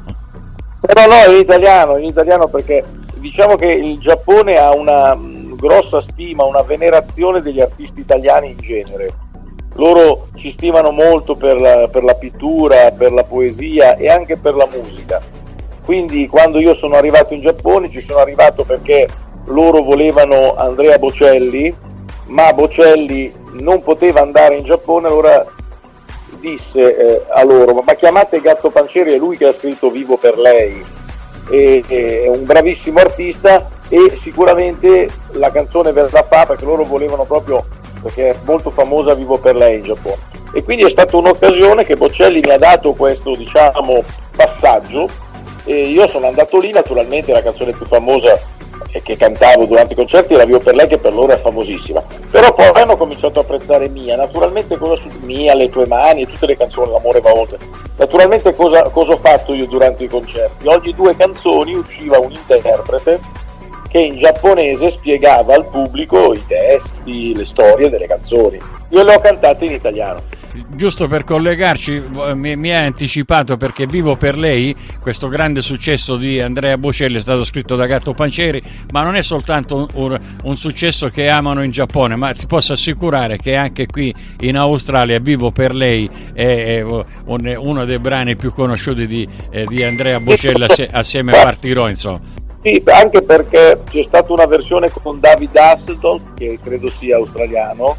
Però 0.82 1.05
no, 1.08 1.32
in 1.32 1.39
italiano, 1.39 1.98
in 1.98 2.05
italiano 2.05 2.48
perché 2.48 2.84
diciamo 3.15 3.55
che 3.55 3.65
il 3.65 3.98
Giappone 4.00 4.53
ha 4.53 4.74
una 4.74 5.15
mh, 5.15 5.55
grossa 5.55 6.01
stima, 6.01 6.44
una 6.44 6.62
venerazione 6.62 7.41
degli 7.41 7.60
artisti 7.60 8.01
italiani 8.01 8.50
in 8.50 8.58
genere. 8.58 9.10
Loro 9.74 10.27
ci 10.36 10.51
stimano 10.51 10.91
molto 10.91 11.36
per 11.36 11.60
la, 11.60 11.88
per 11.91 12.03
la 12.03 12.13
pittura, 12.13 12.91
per 12.91 13.12
la 13.12 13.24
poesia 13.24 13.96
e 13.96 14.10
anche 14.10 14.38
per 14.38 14.53
la 14.53 14.67
musica. 14.72 15.22
Quindi 15.84 16.27
quando 16.27 16.60
io 16.60 16.74
sono 16.75 16.96
arrivato 16.96 17.34
in 17.34 17.41
Giappone 17.41 17.89
ci 17.89 18.01
sono 18.01 18.20
arrivato 18.20 18.63
perché 18.63 19.08
loro 19.48 19.82
volevano 19.82 20.55
Andrea 20.55 20.98
Bocelli, 20.98 21.75
ma 22.27 22.53
Bocelli 22.53 23.32
non 23.60 23.82
poteva 23.82 24.22
andare 24.22 24.55
in 24.55 24.65
Giappone, 24.65 25.08
allora 25.08 25.46
disse 26.46 26.96
eh, 26.96 27.22
a 27.30 27.44
loro 27.44 27.82
ma 27.82 27.94
chiamate 27.96 28.40
Gatto 28.40 28.70
Pancieri, 28.70 29.14
è 29.14 29.18
lui 29.18 29.38
che 29.38 29.48
ha 29.48 29.54
scritto 29.54 29.90
Vivo 29.90 30.18
per 30.18 30.38
lei, 30.38 30.84
e, 31.50 31.84
e, 31.88 32.24
è 32.24 32.28
un 32.28 32.46
bravissimo 32.46 33.00
artista 33.00 33.68
e 33.90 34.18
sicuramente 34.22 35.10
la 35.34 35.52
canzone 35.52 35.92
verrà 35.92 36.24
fa 36.24 36.46
perché 36.46 36.66
loro 36.66 36.84
volevano 36.84 37.24
proprio, 37.24 37.66
perché 38.02 38.30
è 38.30 38.36
molto 38.44 38.70
famosa 38.70 39.16
Vivo 39.16 39.38
per 39.38 39.56
lei 39.56 39.78
in 39.78 39.84
Giappone. 39.84 40.34
E 40.54 40.64
quindi 40.64 40.86
è 40.86 40.90
stata 40.90 41.18
un'occasione 41.18 41.84
che 41.84 41.98
Bocelli 41.98 42.40
mi 42.40 42.52
ha 42.52 42.58
dato 42.58 42.94
questo 42.94 43.36
diciamo, 43.36 44.04
passaggio 44.36 45.08
e 45.66 45.88
io 45.88 46.08
sono 46.08 46.28
andato 46.28 46.60
lì, 46.60 46.72
naturalmente 46.72 47.34
la 47.34 47.42
canzone 47.42 47.72
più 47.72 47.86
famosa 47.86 48.40
che 49.02 49.18
cantavo 49.18 49.66
durante 49.66 49.94
i 49.94 49.96
concerti 49.96 50.34
era 50.34 50.46
Vivo 50.46 50.60
per 50.60 50.75
lei 50.75 50.88
che 50.88 50.98
per 50.98 51.14
loro 51.14 51.34
è 51.34 51.38
famosissima. 51.38 52.04
Però 52.30 52.54
poi 52.54 52.72
hanno 52.74 52.98
cominciato 52.98 53.40
a 53.40 53.44
apprezzare 53.44 53.90
Mia. 53.90 54.16
Naturalmente 54.16 54.78
cosa 54.78 54.96
su 54.96 55.10
Mia, 55.22 55.54
Le 55.56 55.70
tue 55.70 55.88
mani 55.88 56.22
e 56.22 56.28
tutte 56.28 56.46
le 56.46 56.58
canzoni 56.58 56.92
L'amore 56.92 57.22
va 57.22 57.34
oltre. 57.34 57.58
Naturalmente 57.98 58.54
cosa, 58.54 58.84
cosa 58.90 59.14
ho 59.14 59.18
fatto 59.18 59.54
io 59.54 59.68
durante 59.68 60.04
i 60.04 60.08
concerti? 60.08 60.68
Ogni 60.68 60.94
due 60.94 61.16
canzoni 61.16 61.75
usciva 61.75 62.20
un 62.20 62.32
interprete 62.32 63.20
che 63.90 64.00
in 64.00 64.18
giapponese 64.18 64.92
spiegava 64.92 65.56
al 65.56 65.66
pubblico 65.68 66.34
i 66.34 66.44
testi, 66.46 67.34
le 67.34 67.46
storie 67.46 67.90
delle 67.90 68.08
canzoni. 68.08 68.62
Io 68.90 69.04
le 69.04 69.16
ho 69.16 69.20
cantate 69.20 69.66
in 69.66 69.72
italiano 69.72 70.20
giusto 70.76 71.08
per 71.08 71.24
collegarci, 71.24 72.04
mi, 72.34 72.56
mi, 72.56 72.74
ha 72.74 72.84
anticipato 72.84 73.58
perché 73.58 73.86
Vivo 73.86 74.16
per 74.16 74.38
lei, 74.38 74.76
questo 75.02 75.28
grande 75.28 75.62
successo 75.62 76.16
di 76.18 76.42
Andrea 76.42 76.78
Bocelli 76.78 77.18
è 77.18 77.22
stato 77.22 77.44
scritto 77.44 77.76
da 77.76 77.86
Gatto 77.86 78.14
Pancieri, 78.14 78.62
ma 78.92 79.04
non 79.04 79.16
è 79.16 79.22
soltanto 79.22 79.88
un, 79.94 80.20
un, 80.44 80.58
successo 80.58 81.10
che 81.10 81.30
amano 81.30 81.64
in 81.64 81.72
Giappone, 81.72 82.16
ma 82.16 82.34
ti 82.34 82.46
posso 82.46 82.74
assicurare 82.74 83.38
che 83.38 83.56
anche 83.56 83.86
qui 83.86 84.14
in 84.42 84.58
Australia 84.58 85.20
Vivo 85.20 85.52
per 85.52 85.74
lei 85.74 86.10
è, 86.34 86.78
è 86.78 86.86
uno 87.26 87.86
dei 87.86 88.00
brani 88.00 88.36
più 88.36 88.52
conosciuti 88.52 89.08
di, 89.08 89.28
eh, 89.52 89.66
di 89.66 89.84
Andrea 89.84 90.20
Bocelli 90.20 90.66
assieme 90.92 91.38
a 91.38 91.44
Partirò, 91.44 91.88
insomma. 91.90 92.44
Sì, 92.66 92.82
anche 92.86 93.22
perché 93.22 93.84
c'è 93.88 94.04
stata 94.08 94.34
una 94.34 94.48
versione 94.48 94.90
con 94.90 95.20
David 95.20 95.56
Hasselhoff, 95.56 96.34
che 96.34 96.58
credo 96.60 96.90
sia 96.98 97.18
australiano, 97.18 97.96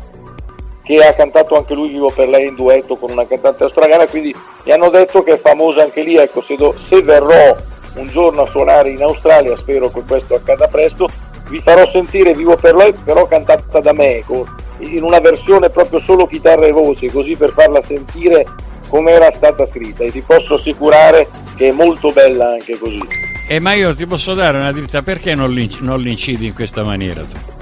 che 0.87 1.05
ha 1.05 1.13
cantato 1.15 1.57
anche 1.57 1.75
lui 1.75 1.89
Vivo 1.89 2.13
per 2.15 2.29
lei 2.29 2.47
in 2.47 2.55
duetto 2.55 2.95
con 2.95 3.11
una 3.11 3.27
cantante 3.27 3.65
australiana, 3.65 4.07
quindi 4.07 4.35
mi 4.65 4.73
hanno 4.73 4.89
detto 4.89 5.25
che 5.25 5.33
è 5.33 5.39
famosa 5.39 5.83
anche 5.83 6.03
lì, 6.03 6.17
ecco, 6.17 6.41
se, 6.41 6.55
do, 6.55 6.75
se 6.79 7.03
verrò 7.03 7.57
un 7.97 8.07
giorno 8.07 8.43
a 8.43 8.47
suonare 8.47 8.91
in 8.91 9.03
Australia, 9.03 9.57
spero 9.57 9.91
che 9.91 10.03
questo 10.07 10.37
accada 10.37 10.69
presto, 10.69 11.09
vi 11.49 11.59
farò 11.59 11.85
sentire 11.89 12.35
Vivo 12.35 12.55
per 12.55 12.77
lei, 12.77 12.93
però 12.93 13.27
cantata 13.27 13.81
da 13.81 13.93
me, 13.93 14.23
in 14.79 15.03
una 15.03 15.19
versione 15.19 15.71
proprio 15.71 15.99
solo 16.01 16.27
chitarra 16.27 16.67
e 16.67 16.73
voce, 16.73 17.11
così 17.11 17.35
per 17.35 17.51
farla 17.51 17.83
sentire 17.83 18.47
come 18.89 19.11
era 19.11 19.33
stata 19.33 19.67
scritta 19.67 20.05
e 20.05 20.13
ti 20.13 20.21
posso 20.21 20.55
assicurare 20.55 21.29
che 21.57 21.69
è 21.69 21.73
molto 21.73 22.13
bella 22.13 22.53
anche 22.53 22.79
così. 22.79 23.01
E 23.49 23.59
ma 23.59 23.73
io 23.73 23.95
ti 23.95 24.07
posso 24.07 24.35
dare 24.35 24.57
una 24.57 24.71
dritta, 24.71 25.03
perché 25.03 25.35
non 25.35 25.53
l'incidi 25.53 26.47
in 26.47 26.55
questa 26.55 26.85
maniera? 26.85 27.23
Tu? 27.23 27.56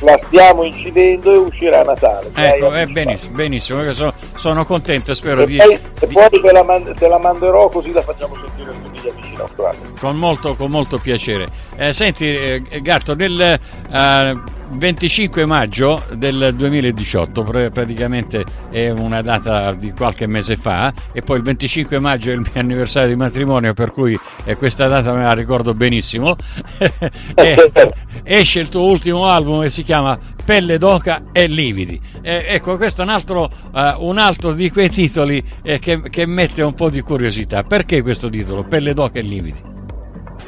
La 0.00 0.18
stiamo 0.24 0.64
incidendo 0.64 1.32
e 1.32 1.36
uscirà 1.36 1.80
a 1.80 1.84
Natale. 1.84 2.30
Ecco, 2.34 2.74
eh, 2.74 2.86
benissimo, 2.86 3.36
benissimo, 3.36 3.92
sono, 3.92 4.12
sono, 4.36 4.64
contento, 4.64 5.14
spero 5.14 5.42
e 5.42 5.46
di... 5.46 5.56
Poi, 5.56 5.78
e 6.00 6.06
poi 6.06 6.28
te, 6.30 6.52
la 6.52 6.62
man- 6.62 6.94
te, 6.94 7.08
la 7.08 7.18
manderò 7.18 7.68
così 7.68 7.92
la 7.92 8.02
facciamo 8.02 8.34
sentire 8.34 8.70
a 8.70 8.74
tutti 8.74 9.00
gli 9.00 9.08
amici 9.08 9.32
in 9.32 9.40
Australia. 9.40 9.80
Con 9.98 10.16
molto, 10.16 10.54
con 10.54 10.70
molto 10.70 10.98
piacere. 10.98 11.46
Eh, 11.76 11.92
senti, 11.92 12.26
eh, 12.26 12.62
Gatto, 12.80 13.14
nel... 13.14 13.58
Uh, 13.90 14.56
25 14.70 15.46
maggio 15.46 16.04
del 16.12 16.52
2018, 16.54 17.42
praticamente 17.42 18.44
è 18.70 18.90
una 18.90 19.22
data 19.22 19.72
di 19.72 19.92
qualche 19.92 20.26
mese 20.26 20.56
fa, 20.56 20.92
e 21.12 21.22
poi 21.22 21.38
il 21.38 21.42
25 21.42 21.98
maggio 21.98 22.30
è 22.30 22.34
il 22.34 22.40
mio 22.40 22.50
anniversario 22.54 23.08
di 23.08 23.16
matrimonio, 23.16 23.74
per 23.74 23.92
cui 23.92 24.18
eh, 24.44 24.56
questa 24.56 24.86
data 24.86 25.12
me 25.14 25.22
la 25.22 25.32
ricordo 25.32 25.74
benissimo. 25.74 26.36
esce 28.22 28.60
il 28.60 28.68
tuo 28.68 28.82
ultimo 28.82 29.26
album 29.26 29.62
che 29.62 29.70
si 29.70 29.82
chiama 29.82 30.18
Pelle 30.44 30.78
d'oca 30.78 31.24
e 31.32 31.46
lividi. 31.46 32.00
Eh, 32.22 32.44
ecco, 32.48 32.76
questo 32.76 33.02
è 33.02 33.04
un 33.04 33.10
altro, 33.10 33.50
uh, 33.72 34.06
un 34.06 34.18
altro 34.18 34.52
di 34.52 34.70
quei 34.70 34.90
titoli 34.90 35.42
eh, 35.62 35.78
che, 35.78 36.00
che 36.08 36.26
mette 36.26 36.62
un 36.62 36.74
po' 36.74 36.88
di 36.88 37.00
curiosità. 37.02 37.64
Perché 37.64 38.02
questo 38.02 38.28
titolo, 38.28 38.64
Pelle 38.64 38.94
d'oca 38.94 39.18
e 39.18 39.22
lividi? 39.22 39.76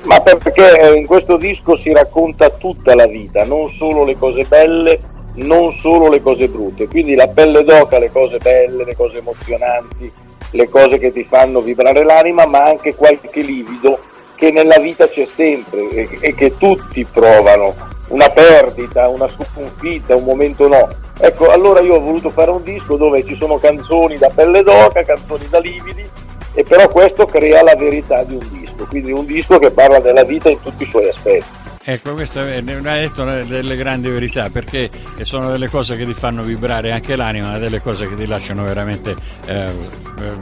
Ma 0.03 0.21
perché 0.21 0.95
in 0.97 1.07
questo 1.07 1.37
disco 1.37 1.77
si 1.77 1.93
racconta 1.93 2.51
tutta 2.51 2.95
la 2.95 3.07
vita, 3.07 3.45
non 3.45 3.69
solo 3.71 4.05
le 4.05 4.17
cose 4.17 4.45
belle, 4.45 5.01
non 5.35 5.73
solo 5.75 6.09
le 6.09 6.21
cose 6.21 6.49
brutte, 6.49 6.89
quindi 6.89 7.15
la 7.15 7.29
pelle 7.29 7.63
d'oca, 7.63 7.99
le 7.99 8.11
cose 8.11 8.39
belle, 8.39 8.85
le 8.85 8.97
cose 8.97 9.19
emozionanti, 9.19 10.11
le 10.53 10.69
cose 10.69 10.99
che 10.99 11.13
ti 11.13 11.25
fanno 11.25 11.61
vibrare 11.61 12.05
l'anima, 12.05 12.47
ma 12.47 12.65
anche 12.65 12.95
qualche 12.95 13.41
livido 13.41 13.99
che 14.35 14.51
nella 14.51 14.79
vita 14.79 15.09
c'è 15.09 15.27
sempre 15.27 15.89
e, 16.21 16.35
che 16.35 16.57
tutti 16.57 17.05
provano, 17.05 17.75
una 18.09 18.31
perdita, 18.31 19.09
una 19.09 19.29
sconfitta, 19.29 20.17
un 20.17 20.25
momento 20.25 20.67
no. 20.67 20.89
Ecco, 21.19 21.51
allora 21.51 21.81
io 21.81 21.97
ho 21.97 22.01
voluto 22.01 22.31
fare 22.31 22.51
un 22.51 22.63
disco 22.63 22.97
dove 22.97 23.25
ci 23.25 23.37
sono 23.37 23.59
canzoni 23.59 24.17
da 24.17 24.31
pelle 24.35 24.63
d'oca, 24.63 25.05
canzoni 25.05 25.47
da 25.51 25.59
lividi, 25.59 26.09
e 26.53 26.65
però 26.65 26.89
questo 26.89 27.27
crea 27.27 27.63
la 27.63 27.77
verità 27.77 28.23
di 28.25 28.35
un 28.35 28.49
disco, 28.51 28.87
quindi 28.87 29.13
un 29.13 29.27
disco 29.27 29.59
che 29.59 29.71
parla 29.71 30.01
della 30.01 30.25
vita 30.25 30.49
in 30.49 30.61
tutti 30.61 30.83
i 30.83 30.87
suoi 30.87 31.09
aspetti. 31.09 31.59
Ecco, 31.83 32.13
questa 32.13 32.47
è 32.47 32.59
una 32.59 32.93
detto 32.93 33.25
delle 33.25 33.75
grandi 33.75 34.11
verità 34.11 34.51
perché 34.51 34.91
sono 35.23 35.51
delle 35.51 35.71
cose 35.71 35.97
che 35.97 36.05
ti 36.05 36.13
fanno 36.13 36.43
vibrare 36.43 36.93
anche 36.93 37.17
l'anima, 37.17 37.57
delle 37.57 37.81
cose 37.81 38.07
che 38.07 38.15
ti 38.15 38.27
lasciano 38.27 38.65
veramente 38.65 39.17
eh, 39.47 39.73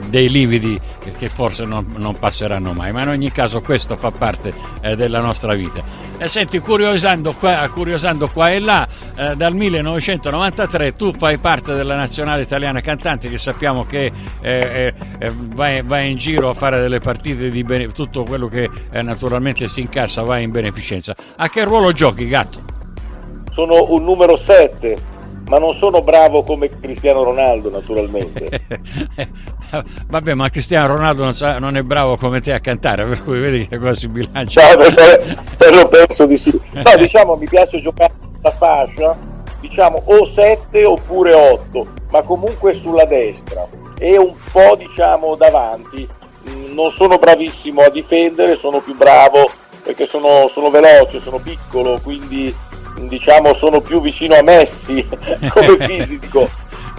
dei 0.09 0.29
lividi 0.29 0.77
che 1.17 1.29
forse 1.29 1.63
non, 1.63 1.93
non, 1.95 2.19
passeranno 2.19 2.73
mai, 2.73 2.91
ma 2.91 3.03
in 3.03 3.07
ogni 3.07 3.31
caso 3.31 3.61
questo 3.61 3.95
fa 3.95 4.11
parte 4.11 4.51
eh, 4.81 4.97
della 4.97 5.21
nostra 5.21 5.53
vita. 5.53 5.81
E 6.17 6.27
senti, 6.27 6.59
curiosando 6.59 7.31
qua, 7.31 7.69
curiosando 7.73 8.27
qua 8.27 8.51
e 8.51 8.59
là, 8.59 8.85
eh, 9.19 9.35
dal 9.35 9.53
1993 9.53 10.95
tu 10.95 11.11
fai 11.11 11.37
parte 11.39 11.73
della 11.73 11.97
nazionale 11.97 12.43
italiana 12.43 12.79
cantanti 12.79 13.27
che 13.27 13.37
sappiamo 13.37 13.85
che 13.85 14.09
eh, 14.39 14.93
eh, 15.19 15.33
vai, 15.35 15.81
vai, 15.81 16.11
in 16.11 16.17
giro 16.17 16.49
a 16.49 16.53
fare 16.53 16.79
delle 16.79 16.99
partite 16.99 17.49
di 17.49 17.63
bene, 17.65 17.87
tutto 17.87 18.23
quello 18.23 18.47
che 18.47 18.69
eh, 18.89 19.01
naturalmente 19.01 19.67
si 19.67 19.81
incassa 19.81 20.23
va 20.23 20.37
in 20.37 20.51
beneficenza. 20.51 21.13
A 21.35 21.49
che 21.49 21.65
ruolo 21.65 21.91
giochi, 21.91 22.29
gatto? 22.29 22.61
Sono 23.51 23.91
un 23.91 24.05
numero 24.05 24.37
7, 24.37 24.95
ma 25.49 25.59
non 25.59 25.73
sono 25.75 26.01
bravo 26.01 26.43
come 26.43 26.69
Cristiano 26.79 27.23
Ronaldo, 27.23 27.69
naturalmente. 27.69 28.61
Vabbè, 30.07 30.33
ma 30.33 30.49
Cristiano 30.49 30.95
Ronaldo 30.95 31.23
non, 31.23 31.33
sa, 31.33 31.59
non, 31.59 31.75
è 31.75 31.81
bravo 31.81 32.15
come 32.15 32.39
te 32.39 32.53
a 32.53 32.61
cantare, 32.61 33.03
per 33.03 33.21
cui 33.23 33.39
vedi 33.39 33.67
che 33.67 33.77
cosa 33.79 33.95
si 33.95 34.07
bilancia. 34.07 34.61
No, 34.61 34.77
per, 34.77 35.43
per 35.57 35.75
lo 35.75 35.89
penso 35.89 36.25
di 36.25 36.37
sì. 36.37 36.57
No, 36.71 36.95
diciamo, 36.97 37.35
mi 37.35 37.47
piace 37.47 37.81
giocare 37.81 38.27
questa 38.39 38.51
fascia, 38.51 39.17
diciamo 39.59 40.01
o 40.05 40.25
7 40.25 40.85
oppure 40.85 41.33
8, 41.33 41.87
ma 42.11 42.21
comunque 42.21 42.73
sulla 42.73 43.05
destra 43.05 43.67
e 43.99 44.17
un 44.17 44.33
po' 44.51 44.75
diciamo 44.77 45.35
davanti. 45.35 46.07
Non 46.73 46.91
sono 46.93 47.17
bravissimo 47.17 47.81
a 47.81 47.89
difendere, 47.89 48.55
sono 48.55 48.79
più 48.79 48.95
bravo 48.95 49.49
perché 49.83 50.07
sono, 50.07 50.49
sono 50.53 50.69
veloce, 50.69 51.19
sono 51.19 51.37
piccolo, 51.39 51.99
quindi 52.01 52.55
diciamo 53.01 53.53
sono 53.55 53.81
più 53.81 54.01
vicino 54.01 54.35
a 54.35 54.41
Messi 54.41 55.05
come 55.51 55.77
fisico 55.85 56.47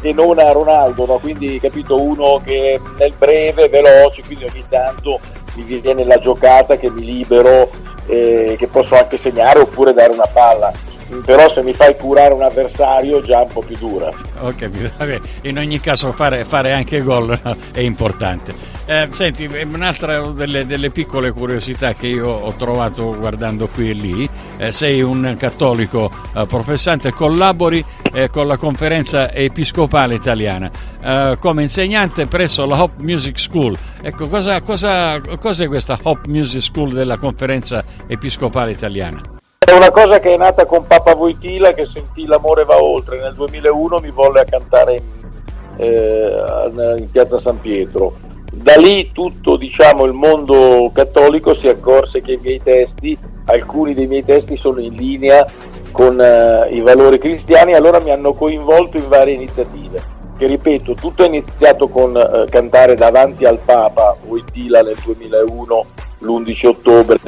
e 0.02 0.12
non 0.12 0.38
a 0.38 0.52
Ronaldo, 0.52 1.06
no? 1.06 1.18
quindi 1.18 1.58
capito 1.58 2.00
uno 2.00 2.40
che 2.44 2.80
nel 2.98 3.12
breve, 3.16 3.68
veloce, 3.68 4.22
quindi 4.24 4.44
ogni 4.44 4.64
tanto 4.68 5.18
mi 5.54 5.80
viene 5.80 6.04
la 6.04 6.18
giocata 6.18 6.76
che 6.76 6.90
mi 6.90 7.04
libero, 7.04 7.70
eh, 8.06 8.56
che 8.58 8.66
posso 8.66 8.96
anche 8.96 9.18
segnare 9.18 9.60
oppure 9.60 9.92
dare 9.92 10.12
una 10.12 10.28
palla 10.32 10.72
però 11.24 11.50
se 11.50 11.62
mi 11.62 11.72
fai 11.72 11.96
curare 11.96 12.32
un 12.32 12.42
avversario 12.42 13.20
già 13.20 13.40
un 13.40 13.52
po' 13.52 13.62
più 13.62 13.76
dura. 13.76 14.10
Capito, 14.56 14.90
Vabbè, 14.96 15.20
in 15.42 15.58
ogni 15.58 15.80
caso 15.80 16.12
fare, 16.12 16.44
fare 16.44 16.72
anche 16.72 17.02
gol 17.02 17.38
è 17.72 17.80
importante. 17.80 18.78
Eh, 18.86 19.08
senti, 19.12 19.48
un'altra 19.72 20.20
delle, 20.32 20.66
delle, 20.66 20.90
piccole 20.90 21.30
curiosità 21.30 21.94
che 21.94 22.08
io 22.08 22.28
ho 22.28 22.52
trovato 22.54 23.16
guardando 23.16 23.68
qui 23.68 23.90
e 23.90 23.92
lì, 23.92 24.28
eh, 24.56 24.72
sei 24.72 25.00
un 25.00 25.36
cattolico 25.38 26.10
eh, 26.34 26.44
professante, 26.46 27.12
collabori 27.12 27.84
eh, 28.12 28.28
con 28.28 28.48
la 28.48 28.56
conferenza 28.56 29.32
episcopale 29.32 30.16
italiana 30.16 30.70
eh, 31.02 31.36
come 31.38 31.62
insegnante 31.62 32.26
presso 32.26 32.66
la 32.66 32.82
Hope 32.82 33.02
Music 33.02 33.38
School. 33.38 33.76
Ecco, 34.02 34.26
cosa, 34.26 34.60
cosa, 34.60 35.20
cos'è 35.20 35.66
questa 35.68 35.98
Hope 36.02 36.28
Music 36.28 36.62
School 36.62 36.92
della 36.92 37.16
conferenza 37.16 37.84
episcopale 38.06 38.72
italiana? 38.72 39.38
È 39.70 39.72
una 39.72 39.92
cosa 39.92 40.18
che 40.18 40.34
è 40.34 40.36
nata 40.36 40.66
con 40.66 40.84
Papa 40.84 41.14
Voitila 41.14 41.72
che 41.72 41.86
sentì 41.86 42.26
L'amore 42.26 42.64
va 42.64 42.82
oltre. 42.82 43.20
Nel 43.20 43.34
2001 43.34 43.98
mi 44.02 44.10
volle 44.10 44.40
a 44.40 44.44
cantare 44.44 44.94
in, 44.96 45.02
eh, 45.76 46.96
in 46.98 47.08
Piazza 47.08 47.38
San 47.38 47.60
Pietro. 47.60 48.16
Da 48.52 48.74
lì 48.74 49.12
tutto 49.12 49.56
diciamo, 49.56 50.06
il 50.06 50.12
mondo 50.12 50.90
cattolico 50.92 51.54
si 51.54 51.68
accorse 51.68 52.20
che 52.20 52.32
i 52.32 52.40
miei 52.42 52.60
testi, 52.60 53.16
alcuni 53.44 53.94
dei 53.94 54.08
miei 54.08 54.24
testi 54.24 54.56
sono 54.56 54.80
in 54.80 54.94
linea 54.94 55.46
con 55.92 56.20
eh, 56.20 56.68
i 56.72 56.80
valori 56.80 57.20
cristiani 57.20 57.72
allora 57.74 58.00
mi 58.00 58.10
hanno 58.10 58.32
coinvolto 58.32 58.96
in 58.96 59.06
varie 59.06 59.34
iniziative. 59.34 60.02
Che 60.36 60.46
ripeto, 60.46 60.94
tutto 60.94 61.22
è 61.22 61.26
iniziato 61.26 61.86
con 61.86 62.16
eh, 62.16 62.46
cantare 62.50 62.96
davanti 62.96 63.44
al 63.44 63.60
Papa 63.64 64.16
Voitila 64.26 64.82
nel 64.82 64.96
2001, 65.04 65.84
l'11 66.18 66.66
ottobre 66.66 67.18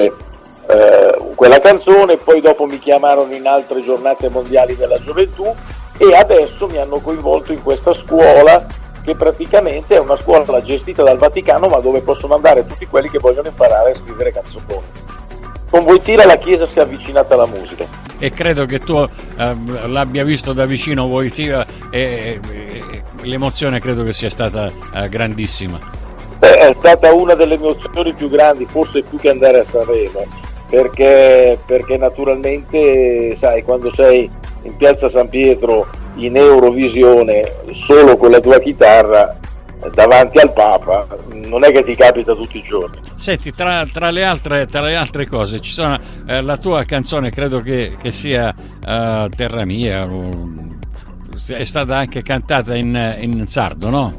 eh, 0.69 1.35
quella 1.35 1.61
canzone, 1.61 2.16
poi 2.16 2.40
dopo 2.40 2.66
mi 2.66 2.78
chiamarono 2.78 3.35
in 3.35 3.47
altre 3.47 3.83
giornate 3.83 4.28
mondiali 4.28 4.76
della 4.76 5.00
gioventù 5.00 5.52
e 5.99 6.14
adesso 6.14 6.66
mi 6.69 6.78
hanno 6.78 7.00
coinvolto 7.00 7.52
in 7.52 7.62
questa 7.62 7.95
scuola 7.95 8.64
che 9.02 9.14
praticamente 9.16 9.97
è 9.97 9.99
una 9.99 10.19
scuola 10.19 10.62
gestita 10.62 11.02
dal 11.02 11.19
Vaticano 11.19 11.66
ma 11.66 11.78
dove 11.78 12.00
possono 12.00 12.35
andare 12.35 12.64
tutti 12.64 12.87
quelli 12.87 13.11
che 13.11 13.19
vogliono 13.19 13.49
imparare 13.49 13.92
a 13.92 13.95
scrivere 13.97 14.33
canzoni. 14.33 14.61
Con 15.69 15.85
Voitila 15.85 16.25
la 16.26 16.37
Chiesa 16.37 16.66
si 16.66 16.78
è 16.78 16.83
avvicinata 16.83 17.35
alla 17.35 17.47
musica. 17.47 17.85
E 18.19 18.31
credo 18.31 18.64
che 18.66 18.78
tu 18.78 18.97
eh, 18.99 19.57
l'abbia 19.87 20.23
visto 20.23 20.52
da 20.52 20.64
vicino 20.64 21.09
Voitila 21.09 21.66
e, 21.90 22.38
e, 22.49 23.02
l'emozione 23.23 23.81
credo 23.81 24.04
che 24.04 24.12
sia 24.12 24.31
stata 24.31 24.71
eh, 24.95 25.09
grandissima. 25.09 25.78
È 26.38 26.75
stata 26.76 27.12
una 27.12 27.35
delle 27.35 27.54
emozioni 27.54 28.12
più 28.12 28.28
grandi, 28.28 28.66
forse 28.66 29.02
più 29.02 29.19
che 29.19 29.31
andare 29.31 29.61
a 29.61 29.64
Sanremo 29.69 30.41
perché, 30.72 31.58
perché 31.66 31.98
naturalmente 31.98 33.36
sai 33.38 33.62
quando 33.62 33.92
sei 33.92 34.28
in 34.62 34.74
piazza 34.78 35.10
San 35.10 35.28
Pietro 35.28 35.86
in 36.14 36.34
Eurovisione 36.34 37.42
solo 37.72 38.16
con 38.16 38.30
la 38.30 38.40
tua 38.40 38.58
chitarra 38.58 39.36
davanti 39.92 40.38
al 40.38 40.50
Papa 40.54 41.06
non 41.44 41.62
è 41.64 41.72
che 41.72 41.84
ti 41.84 41.94
capita 41.94 42.34
tutti 42.34 42.56
i 42.56 42.62
giorni. 42.62 43.00
Senti, 43.16 43.50
tra, 43.50 43.84
tra, 43.84 44.08
le, 44.08 44.24
altre, 44.24 44.66
tra 44.66 44.80
le, 44.80 44.96
altre, 44.96 45.26
cose, 45.26 45.60
ci 45.60 45.72
sono 45.72 45.98
eh, 46.26 46.40
la 46.40 46.56
tua 46.56 46.84
canzone, 46.84 47.28
credo 47.28 47.60
che, 47.60 47.98
che 48.00 48.10
sia 48.10 48.54
uh, 48.56 49.28
Terra 49.28 49.66
Mia, 49.66 50.08
è 51.48 51.64
stata 51.64 51.98
anche 51.98 52.22
cantata 52.22 52.74
in, 52.74 53.18
in 53.20 53.46
sardo, 53.46 53.90
no? 53.90 54.14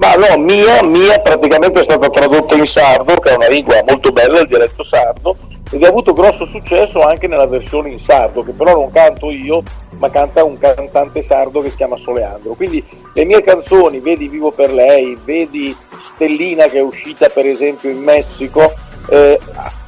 Ma 0.00 0.14
no, 0.14 0.38
mia, 0.38 0.82
mia 0.82 1.20
praticamente 1.20 1.80
è 1.80 1.84
stata 1.84 2.08
tradotta 2.08 2.54
in 2.56 2.66
sardo, 2.66 3.16
che 3.16 3.32
è 3.32 3.36
una 3.36 3.48
lingua 3.48 3.84
molto 3.86 4.10
bella, 4.10 4.40
il 4.40 4.46
dialetto 4.46 4.82
sardo, 4.82 5.36
ed 5.70 5.84
ha 5.84 5.88
avuto 5.88 6.14
grosso 6.14 6.46
successo 6.46 7.02
anche 7.02 7.26
nella 7.26 7.46
versione 7.46 7.90
in 7.90 8.00
sardo, 8.00 8.40
che 8.40 8.52
però 8.52 8.72
non 8.72 8.90
canto 8.90 9.30
io, 9.30 9.62
ma 9.98 10.08
canta 10.08 10.42
un 10.42 10.56
cantante 10.56 11.22
sardo 11.22 11.60
che 11.60 11.68
si 11.68 11.76
chiama 11.76 11.98
Soleandro. 11.98 12.54
Quindi 12.54 12.82
le 13.12 13.24
mie 13.26 13.42
canzoni, 13.42 14.00
vedi 14.00 14.28
Vivo 14.28 14.52
per 14.52 14.72
lei, 14.72 15.18
vedi 15.22 15.76
Stellina 16.14 16.64
che 16.64 16.78
è 16.78 16.82
uscita 16.82 17.28
per 17.28 17.44
esempio 17.44 17.90
in 17.90 17.98
Messico, 17.98 18.72
eh, 19.10 19.38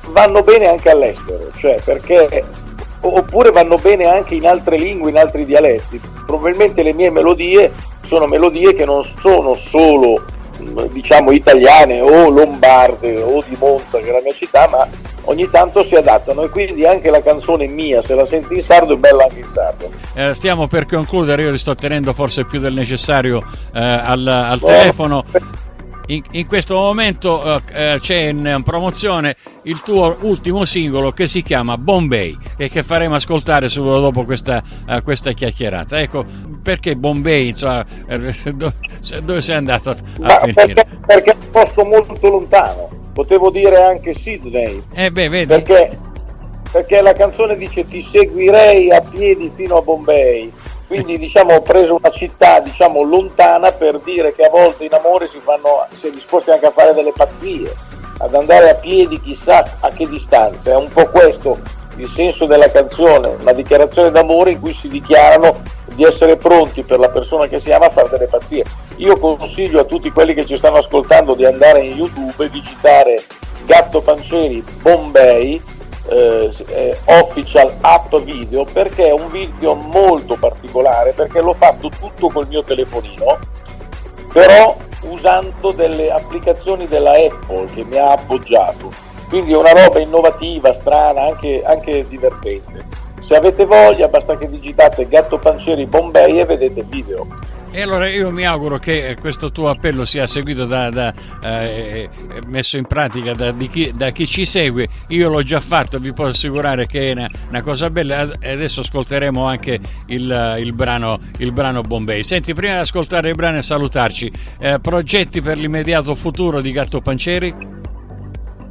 vanno 0.09 0.42
bene 0.42 0.69
anche 0.69 0.90
all'estero, 0.90 1.49
cioè 1.57 1.81
perché 1.83 2.45
oppure 3.00 3.50
vanno 3.50 3.76
bene 3.76 4.04
anche 4.04 4.35
in 4.35 4.46
altre 4.46 4.77
lingue, 4.77 5.09
in 5.09 5.16
altri 5.16 5.46
dialetti. 5.46 5.98
Probabilmente 6.27 6.83
le 6.83 6.92
mie 6.92 7.09
melodie 7.09 7.72
sono 8.12 8.27
melodie 8.27 8.75
che 8.75 8.85
non 8.85 9.03
sono 9.20 9.55
solo 9.55 10.22
diciamo 10.90 11.33
italiane 11.33 12.03
o 12.03 12.29
lombarde 12.29 13.22
o 13.22 13.42
di 13.48 13.57
Monza 13.59 13.98
che 13.98 14.11
è 14.11 14.12
la 14.12 14.20
mia 14.22 14.35
città, 14.35 14.68
ma 14.68 14.87
ogni 15.22 15.48
tanto 15.51 15.83
si 15.83 15.94
adattano 15.94 16.42
e 16.42 16.51
quindi 16.51 16.85
anche 16.85 17.09
la 17.09 17.22
canzone 17.22 17.66
mia, 17.66 18.03
se 18.03 18.14
la 18.14 18.27
senti 18.27 18.57
in 18.57 18.62
sardo, 18.62 18.92
è 18.92 18.96
bella 18.98 19.22
anche 19.22 19.38
in 19.38 19.48
sardo. 19.53 19.90
Eh, 20.14 20.35
stiamo 20.35 20.66
per 20.66 20.85
concludere, 20.85 21.44
io 21.44 21.53
ti 21.53 21.59
sto 21.59 21.75
tenendo 21.75 22.12
forse 22.12 22.44
più 22.44 22.61
del 22.61 22.75
necessario 22.75 23.42
eh, 23.75 23.81
al, 23.81 24.27
al 24.27 24.59
oh. 24.61 24.66
telefono. 24.66 25.25
In, 26.12 26.22
in, 26.33 26.46
questo 26.46 26.75
momento 26.75 27.61
eh, 27.72 27.98
c'è 28.01 28.29
in 28.29 28.61
promozione 28.64 29.37
il 29.62 29.81
tuo 29.83 30.16
ultimo 30.20 30.64
singolo 30.64 31.12
che 31.12 31.27
si 31.27 31.42
chiama 31.42 31.79
Bombay 31.79 32.37
e 32.57 32.68
che 32.68 32.83
faremo 32.83 33.14
ascoltare 33.14 33.68
subito 33.68 34.01
dopo 34.01 34.25
questa, 34.25 34.62
uh, 34.88 35.03
questa 35.03 35.33
chiacchierata. 35.33 36.01
Ecco, 36.01 36.25
perché 36.62 36.96
Bombay? 36.96 37.48
Insomma, 37.48 37.85
dove 39.22 39.40
sei 39.40 39.57
andato 39.57 39.90
a, 39.90 39.96
a 40.22 40.40
finire? 40.40 40.75
Perché, 40.75 40.87
perché 41.07 41.31
è 41.31 41.35
un 41.35 41.51
posto 41.51 41.85
molto 41.85 42.29
lontano 42.29 43.01
potevo 43.12 43.51
dire 43.51 43.77
anche 43.77 44.14
Sydney. 44.14 44.83
Eh 44.94 45.11
beh, 45.11 45.29
vedi. 45.29 45.46
Perché, 45.46 45.98
perché 46.70 47.01
la 47.01 47.12
canzone 47.12 47.57
dice 47.57 47.87
ti 47.87 48.03
seguirei 48.03 48.90
a 48.90 49.01
piedi 49.01 49.51
fino 49.55 49.77
a 49.77 49.83
Bombay. 49.83 50.51
Quindi 50.92 51.16
diciamo 51.16 51.55
ho 51.55 51.62
preso 51.62 51.94
una 51.94 52.11
città 52.11 52.61
diciamo 52.61 53.02
lontana 53.02 53.72
per 53.72 53.98
dire 54.00 54.35
che 54.35 54.42
a 54.42 54.50
volte 54.50 54.85
in 54.85 54.92
amore 54.92 55.26
si, 55.26 55.38
fanno, 55.38 55.87
si 55.98 56.09
è 56.09 56.11
disposti 56.11 56.50
anche 56.50 56.66
a 56.66 56.70
fare 56.70 56.92
delle 56.92 57.14
pazzie, 57.16 57.74
ad 58.18 58.35
andare 58.35 58.68
a 58.68 58.74
piedi 58.74 59.18
chissà 59.18 59.64
a 59.81 59.88
che 59.88 60.07
distanza. 60.07 60.72
È 60.72 60.76
un 60.76 60.90
po' 60.90 61.09
questo 61.09 61.59
il 61.96 62.11
senso 62.11 62.44
della 62.44 62.70
canzone, 62.70 63.38
una 63.40 63.55
dichiarazione 63.55 64.11
d'amore 64.11 64.50
in 64.50 64.61
cui 64.61 64.74
si 64.74 64.88
dichiarano 64.88 65.62
di 65.94 66.05
essere 66.05 66.37
pronti 66.37 66.83
per 66.83 66.98
la 66.98 67.09
persona 67.09 67.46
che 67.46 67.59
si 67.59 67.72
ama 67.72 67.87
a 67.87 67.90
fare 67.90 68.11
delle 68.11 68.26
pazzie. 68.26 68.62
Io 68.96 69.18
consiglio 69.18 69.81
a 69.81 69.85
tutti 69.85 70.11
quelli 70.11 70.35
che 70.35 70.44
ci 70.44 70.59
stanno 70.59 70.76
ascoltando 70.76 71.33
di 71.33 71.46
andare 71.46 71.85
in 71.85 71.96
YouTube 71.96 72.44
e 72.44 72.50
digitare 72.50 73.24
Gatto 73.64 74.02
Panceri 74.02 74.62
Bombay 74.83 75.59
eh, 76.09 76.52
eh, 76.66 76.98
official 77.05 77.72
app 77.81 78.14
video 78.16 78.64
perché 78.64 79.07
è 79.07 79.12
un 79.12 79.31
video 79.31 79.74
molto 79.74 80.37
particolare 80.37 80.52
perché 81.14 81.40
l'ho 81.40 81.54
fatto 81.54 81.88
tutto 81.88 82.28
col 82.28 82.46
mio 82.48 82.62
telefonino 82.62 83.38
però 84.32 84.76
usando 85.02 85.72
delle 85.72 86.11
applicazioni 86.11 86.87
della 86.88 87.12
Apple 87.12 87.66
che 87.74 87.85
mi 87.85 87.98
ha 87.98 88.12
appoggiato 88.12 89.11
quindi 89.32 89.54
è 89.54 89.56
una 89.56 89.72
roba 89.72 89.98
innovativa, 89.98 90.74
strana, 90.74 91.22
anche, 91.22 91.62
anche 91.64 92.06
divertente. 92.06 92.85
Se 93.22 93.35
avete 93.35 93.64
voglia 93.64 94.06
basta 94.06 94.37
che 94.37 94.46
digitate 94.46 95.08
Gatto 95.08 95.38
Pancieri 95.38 95.87
Bombay 95.87 96.38
e 96.38 96.44
vedete 96.44 96.80
il 96.80 96.87
video. 96.87 97.26
E 97.74 97.80
allora 97.80 98.06
io 98.06 98.30
mi 98.30 98.44
auguro 98.44 98.78
che 98.78 99.16
questo 99.18 99.50
tuo 99.50 99.70
appello 99.70 100.04
sia 100.04 100.26
seguito 100.26 100.66
da, 100.66 100.90
da 100.90 101.14
eh, 101.42 102.06
messo 102.46 102.76
in 102.76 102.85
pratica 102.85 103.32
da 103.32 103.50
chi, 103.70 103.90
da, 103.94 104.11
chi, 104.11 104.26
ci 104.26 104.44
segue. 104.44 104.87
Io 105.08 105.30
l'ho 105.30 105.42
già 105.42 105.58
fatto, 105.58 105.98
vi 105.98 106.12
posso 106.12 106.32
assicurare 106.32 106.85
che 106.85 107.08
è 107.08 107.12
una, 107.12 107.30
una 107.48 107.62
cosa 107.62 107.88
bella. 107.88 108.28
Adesso 108.42 108.80
ascolteremo 108.80 109.46
anche 109.46 109.80
il, 110.08 110.56
il, 110.58 110.74
brano, 110.74 111.18
il, 111.38 111.50
brano, 111.52 111.80
Bombay. 111.80 112.22
Senti, 112.22 112.52
prima 112.52 112.74
di 112.74 112.80
ascoltare 112.80 113.30
il 113.30 113.37
brano 113.37 113.56
e 113.56 113.62
salutarci, 113.62 114.30
eh, 114.61 114.78
progetti 114.78 115.40
per 115.40 115.56
l'immediato 115.56 116.14
futuro 116.14 116.61
di 116.61 116.72
Gatto 116.72 117.00
Pancieri? 117.00 117.54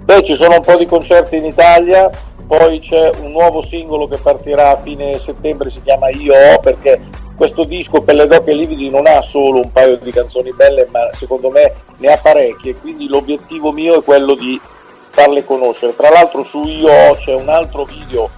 Beh, 0.05 0.23
ci 0.23 0.35
sono 0.35 0.57
un 0.57 0.61
po' 0.61 0.75
di 0.75 0.85
concerti 0.85 1.37
in 1.37 1.45
Italia, 1.45 2.07
poi 2.45 2.79
c'è 2.79 3.09
un 3.19 3.31
nuovo 3.31 3.65
singolo 3.65 4.07
che 4.07 4.17
partirà 4.17 4.73
a 4.73 4.81
fine 4.81 5.17
settembre, 5.17 5.71
si 5.71 5.81
chiama 5.81 6.09
Io 6.09 6.59
perché 6.61 6.99
questo 7.41 7.63
disco 7.63 8.01
Pelle 8.01 8.27
d'Occhio 8.27 8.51
e 8.51 8.55
Lividi 8.55 8.91
non 8.91 9.07
ha 9.07 9.19
solo 9.23 9.61
un 9.61 9.71
paio 9.71 9.95
di 9.95 10.11
canzoni 10.11 10.53
belle, 10.53 10.87
ma 10.91 11.09
secondo 11.13 11.49
me 11.49 11.73
ne 11.97 12.13
ha 12.13 12.17
parecchie, 12.17 12.75
quindi 12.75 13.07
l'obiettivo 13.07 13.71
mio 13.71 13.97
è 13.97 14.03
quello 14.03 14.35
di 14.35 14.61
farle 15.09 15.43
conoscere. 15.43 15.95
Tra 15.95 16.11
l'altro 16.11 16.43
su 16.43 16.61
Io 16.65 17.15
c'è 17.15 17.33
un 17.33 17.49
altro 17.49 17.85
video 17.85 18.29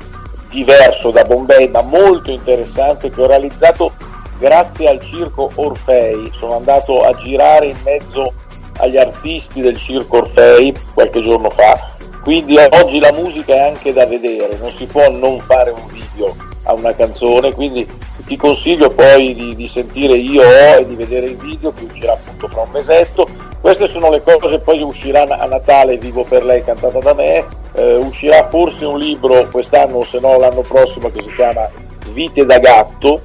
diverso 0.48 1.12
da 1.12 1.26
Bombay, 1.26 1.68
ma 1.68 1.82
molto 1.82 2.32
interessante, 2.32 3.10
che 3.10 3.22
ho 3.22 3.28
realizzato 3.28 3.92
grazie 4.38 4.88
al 4.88 5.02
circo 5.02 5.52
Orfei. 5.56 6.32
Sono 6.38 6.56
andato 6.56 7.04
a 7.04 7.12
girare 7.16 7.66
in 7.66 7.78
mezzo 7.84 8.32
agli 8.78 8.96
artisti 8.96 9.60
del 9.60 9.78
Circo 9.78 10.20
Orfei 10.20 10.74
qualche 10.94 11.22
giorno 11.22 11.50
fa, 11.50 11.92
quindi 12.24 12.56
oggi 12.56 13.02
la 13.02 13.12
musica 13.12 13.54
è 13.54 13.68
anche 13.68 13.92
da 13.92 14.06
vedere, 14.06 14.58
non 14.62 14.72
si 14.78 14.86
può 14.86 15.10
non 15.10 15.42
fare 15.42 15.72
un 15.72 15.88
video 15.92 16.34
a 16.64 16.74
una 16.74 16.96
canzone, 16.96 17.54
quindi 17.54 17.86
ti 18.26 18.38
consiglio 18.38 18.90
poi 18.90 19.34
di, 19.34 19.56
di 19.56 19.68
sentire 19.68 20.16
io 20.16 20.44
e 20.44 20.86
di 20.86 20.96
vedere 20.96 21.28
il 21.28 21.38
video 21.38 21.74
che 21.74 21.84
uscirà 21.84 22.14
appunto 22.14 22.48
fra 22.48 22.62
un 22.62 22.72
mesetto. 22.72 23.28
Queste 23.60 23.88
sono 23.88 24.10
le 24.10 24.22
cose, 24.22 24.60
poi 24.60 24.82
uscirà 24.82 25.24
a 25.24 25.46
Natale 25.46 25.98
Vivo 25.98 26.24
per 26.24 26.44
lei 26.44 26.64
cantata 26.64 27.00
da 27.00 27.14
me, 27.14 27.46
eh, 27.74 27.96
uscirà 27.96 28.48
forse 28.50 28.86
un 28.86 29.00
libro 29.00 29.48
quest'anno 29.50 29.98
o 29.98 30.04
se 30.04 30.20
no 30.20 30.38
l'anno 30.38 30.62
prossimo 30.62 31.10
che 31.10 31.22
si 31.22 31.34
chiama 31.34 31.70
Vite 32.12 32.46
da 32.46 32.60
gatto, 32.60 33.22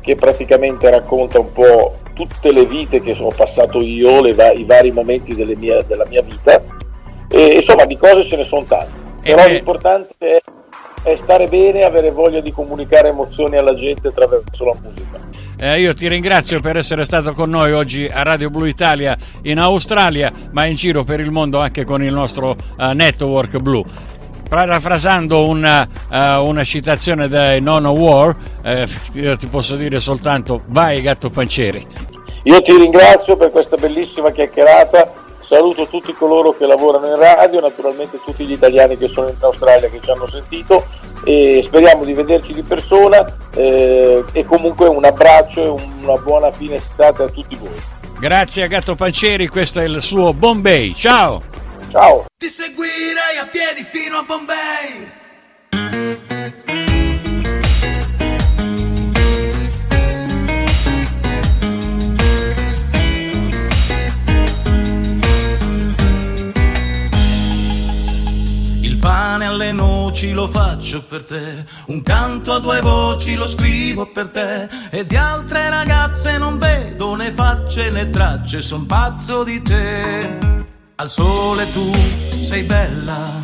che 0.00 0.16
praticamente 0.16 0.90
racconta 0.90 1.38
un 1.38 1.52
po' 1.52 1.98
tutte 2.14 2.52
le 2.52 2.64
vite 2.64 3.00
che 3.00 3.16
ho 3.18 3.30
passato 3.34 3.78
io, 3.80 4.20
va- 4.34 4.52
i 4.52 4.64
vari 4.64 4.90
momenti 4.90 5.34
mie- 5.34 5.84
della 5.86 6.06
mia 6.06 6.22
vita. 6.22 6.60
E, 7.28 7.44
insomma, 7.56 7.84
di 7.84 7.96
cose 7.96 8.26
ce 8.26 8.36
ne 8.36 8.44
sono 8.44 8.64
tante. 8.64 9.00
Però 9.22 9.42
beh... 9.44 9.52
l'importante 9.52 10.14
è, 10.18 10.42
è 11.02 11.16
stare 11.16 11.46
bene, 11.46 11.84
avere 11.84 12.10
voglia 12.10 12.40
di 12.40 12.52
comunicare 12.52 13.08
emozioni 13.08 13.56
alla 13.56 13.74
gente 13.74 14.08
attraverso 14.08 14.64
la 14.64 14.74
musica. 14.80 15.20
Eh, 15.58 15.80
io 15.80 15.94
ti 15.94 16.08
ringrazio 16.08 16.58
per 16.60 16.76
essere 16.76 17.04
stato 17.04 17.32
con 17.32 17.50
noi 17.50 17.72
oggi 17.72 18.08
a 18.10 18.22
Radio 18.22 18.50
Blu 18.50 18.64
Italia 18.64 19.16
in 19.42 19.58
Australia, 19.58 20.32
ma 20.50 20.66
in 20.66 20.74
giro 20.74 21.04
per 21.04 21.20
il 21.20 21.30
mondo 21.30 21.60
anche 21.60 21.84
con 21.84 22.02
il 22.02 22.12
nostro 22.12 22.50
uh, 22.50 22.92
network 22.92 23.58
blu 23.58 23.84
parafrasando 24.52 25.48
una, 25.48 25.88
uh, 26.10 26.46
una 26.46 26.62
citazione 26.62 27.26
dai 27.26 27.62
Nono 27.62 27.92
War, 27.92 28.36
eh, 28.62 28.86
io 29.14 29.34
ti 29.38 29.46
posso 29.46 29.76
dire 29.76 29.98
soltanto 29.98 30.64
vai 30.66 31.00
gatto 31.00 31.30
pancieri. 31.30 31.86
Io 32.42 32.60
ti 32.60 32.76
ringrazio 32.76 33.38
per 33.38 33.50
questa 33.50 33.76
bellissima 33.76 34.30
chiacchierata, 34.30 35.10
saluto 35.52 35.86
tutti 35.86 36.14
coloro 36.14 36.52
che 36.52 36.64
lavorano 36.64 37.08
in 37.08 37.16
radio, 37.16 37.60
naturalmente 37.60 38.18
tutti 38.24 38.46
gli 38.46 38.52
italiani 38.52 38.96
che 38.96 39.08
sono 39.08 39.28
in 39.28 39.36
Australia 39.40 39.90
che 39.90 40.00
ci 40.02 40.10
hanno 40.10 40.26
sentito 40.26 40.86
e 41.24 41.62
speriamo 41.66 42.04
di 42.04 42.14
vederci 42.14 42.54
di 42.54 42.62
persona 42.62 43.22
eh, 43.54 44.24
e 44.32 44.44
comunque 44.46 44.88
un 44.88 45.04
abbraccio 45.04 45.62
e 45.62 45.68
una 46.02 46.16
buona 46.16 46.50
fine 46.52 46.76
estate 46.76 47.24
a 47.24 47.28
tutti 47.28 47.54
voi. 47.56 47.78
Grazie 48.18 48.62
a 48.62 48.66
Gatto 48.66 48.94
Pancieri, 48.94 49.46
questo 49.48 49.80
è 49.80 49.84
il 49.84 50.00
suo 50.00 50.32
Bombay. 50.32 50.94
Ciao! 50.94 51.42
Ciao! 51.90 52.24
Ti 52.34 52.48
seguirei 52.48 53.36
a 53.38 53.46
piedi 53.50 53.84
fino 53.84 54.16
a 54.16 54.22
Bombay. 54.22 55.20
Pane 69.32 69.46
alle 69.46 69.72
noci 69.72 70.32
lo 70.32 70.46
faccio 70.46 71.02
per 71.04 71.24
te, 71.24 71.64
un 71.86 72.02
canto 72.02 72.52
a 72.52 72.58
due 72.58 72.82
voci 72.82 73.34
lo 73.34 73.46
scrivo 73.46 74.04
per 74.12 74.28
te 74.28 74.68
e 74.90 75.06
di 75.06 75.16
altre 75.16 75.70
ragazze 75.70 76.36
non 76.36 76.58
vedo 76.58 77.14
né 77.14 77.32
facce 77.32 77.88
né 77.88 78.10
tracce, 78.10 78.60
son 78.60 78.84
pazzo 78.84 79.42
di 79.42 79.62
te. 79.62 80.38
Al 80.96 81.08
sole 81.08 81.70
tu 81.70 81.90
sei 82.42 82.64
bella, 82.64 83.40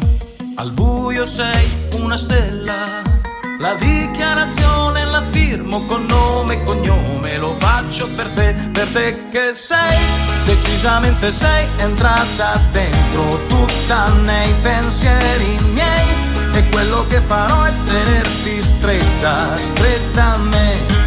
al 0.57 0.72
buio 0.72 1.24
sei 1.24 1.88
una 1.92 2.18
stella. 2.18 3.17
La 3.59 3.75
dichiarazione 3.75 5.05
la 5.07 5.21
firmo 5.31 5.85
con 5.85 6.07
nome 6.07 6.55
e 6.55 6.62
cognome, 6.62 7.38
lo 7.38 7.57
faccio 7.59 8.09
per 8.14 8.29
te, 8.29 8.55
per 8.73 8.87
te 8.92 9.29
che 9.33 9.53
sei, 9.53 9.99
decisamente 10.44 11.33
sei 11.33 11.66
entrata 11.79 12.61
dentro 12.71 13.47
tutta 13.49 14.12
nei 14.25 14.55
pensieri 14.62 15.59
miei. 15.73 16.07
E 16.55 16.68
quello 16.68 17.05
che 17.09 17.21
farò 17.21 17.64
è 17.64 17.73
tenerti 17.83 18.62
stretta, 18.62 19.57
stretta 19.57 20.35
a 20.35 20.38
me 20.38 20.97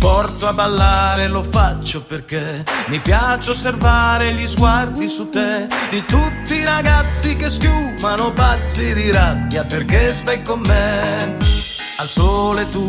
porto 0.00 0.46
a 0.48 0.54
ballare, 0.54 1.28
lo 1.28 1.42
faccio 1.42 2.02
perché 2.02 2.64
mi 2.86 2.98
piace 3.00 3.50
osservare 3.50 4.32
gli 4.32 4.46
sguardi 4.46 5.06
su 5.08 5.28
te 5.28 5.68
di 5.90 6.02
tutti 6.06 6.54
i 6.54 6.64
ragazzi 6.64 7.36
che 7.36 7.50
schiumano 7.50 8.32
pazzi 8.32 8.94
di 8.94 9.10
rabbia 9.10 9.64
perché 9.64 10.14
stai 10.14 10.42
con 10.42 10.60
me. 10.60 11.36
Al 11.98 12.08
sole 12.08 12.66
tu 12.70 12.88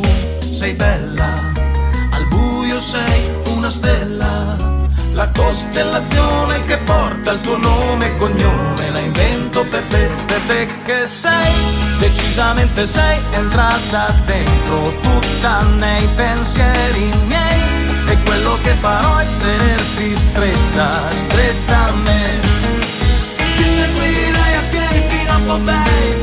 sei 0.50 0.74
bella, 0.74 1.52
al 2.12 2.28
buio 2.30 2.80
sei 2.80 3.30
una 3.58 3.69
stella 3.69 4.80
la 5.13 5.28
costellazione 5.36 6.63
che 6.65 6.78
porta 6.78 7.32
il 7.32 7.41
tuo 7.41 7.58
nome 7.58 8.06
e 8.06 8.15
cognome 8.15 8.91
la 8.91 9.00
invento 9.00 9.65
per 9.65 9.84
te, 9.84 10.10
per 10.26 10.39
te 10.47 10.67
che 10.86 11.08
sei, 11.08 11.54
decisamente 12.00 12.88
sei 12.88 13.19
entrata 13.32 14.13
dentro 14.26 15.01
tutta 15.22 15.62
nei 15.80 16.08
pensieri 16.16 17.12
miei. 17.28 17.62
E 18.08 18.18
quello 18.26 18.58
che 18.62 18.76
farò 18.80 19.18
è 19.18 19.26
tenerti 19.38 20.16
stretta, 20.16 21.10
stretta 21.10 21.78
a 21.88 21.92
me. 22.04 22.40
Ti 23.56 23.64
seguirei 23.64 24.56
a 24.56 24.64
piedi 24.70 25.04
fino 25.08 25.32
a 25.32 25.40
Bombay. 25.46 26.22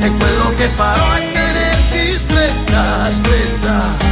E 0.00 0.10
quello 0.18 0.54
che 0.56 0.68
farò 0.76 1.12
è 1.12 1.30
tenerti 1.32 2.18
stretta, 2.18 3.10
stretta 3.10 4.11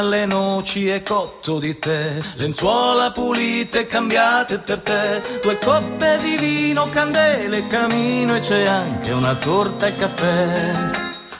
Alle 0.00 0.24
noci 0.24 0.88
è 0.88 1.02
cotto 1.02 1.58
di 1.58 1.78
te, 1.78 2.22
lenzuola 2.36 3.10
pulite 3.10 3.86
cambiate 3.86 4.56
per 4.56 4.80
te, 4.80 5.20
due 5.42 5.58
coppe 5.58 6.16
di 6.22 6.36
vino, 6.38 6.88
candele, 6.88 7.66
camino 7.66 8.34
e 8.34 8.40
c'è 8.40 8.66
anche 8.66 9.10
una 9.10 9.34
torta 9.34 9.88
e 9.88 9.96
caffè. 9.96 10.72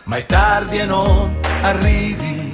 Ma 0.05 0.16
è 0.16 0.27
tardi 0.27 0.77
e 0.77 0.85
non 0.85 1.40
arrivi, 1.62 2.53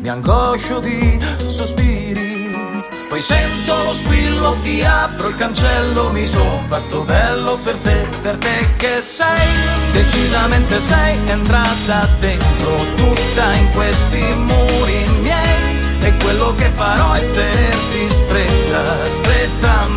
mi 0.00 0.08
angoscio 0.08 0.80
di 0.80 1.20
sospiri. 1.46 2.31
Poi 3.12 3.20
sento 3.20 3.84
lo 3.84 3.92
squillo, 3.92 4.56
ti 4.62 4.82
apro 4.82 5.28
il 5.28 5.36
cancello, 5.36 6.10
mi 6.12 6.26
son 6.26 6.66
fatto 6.66 7.02
bello 7.02 7.58
per 7.62 7.76
te, 7.76 8.08
per 8.22 8.38
te 8.38 8.68
che 8.78 9.02
sei, 9.02 9.48
decisamente 9.92 10.80
sei 10.80 11.18
entrata 11.26 12.08
dentro 12.20 12.74
tutta 12.96 13.52
in 13.52 13.70
questi 13.72 14.18
muri 14.18 15.04
miei. 15.20 16.00
E 16.00 16.16
quello 16.22 16.54
che 16.54 16.70
farò 16.74 17.12
è 17.12 17.30
tenerti 17.32 18.10
stretta, 18.10 19.04
stretta 19.04 19.91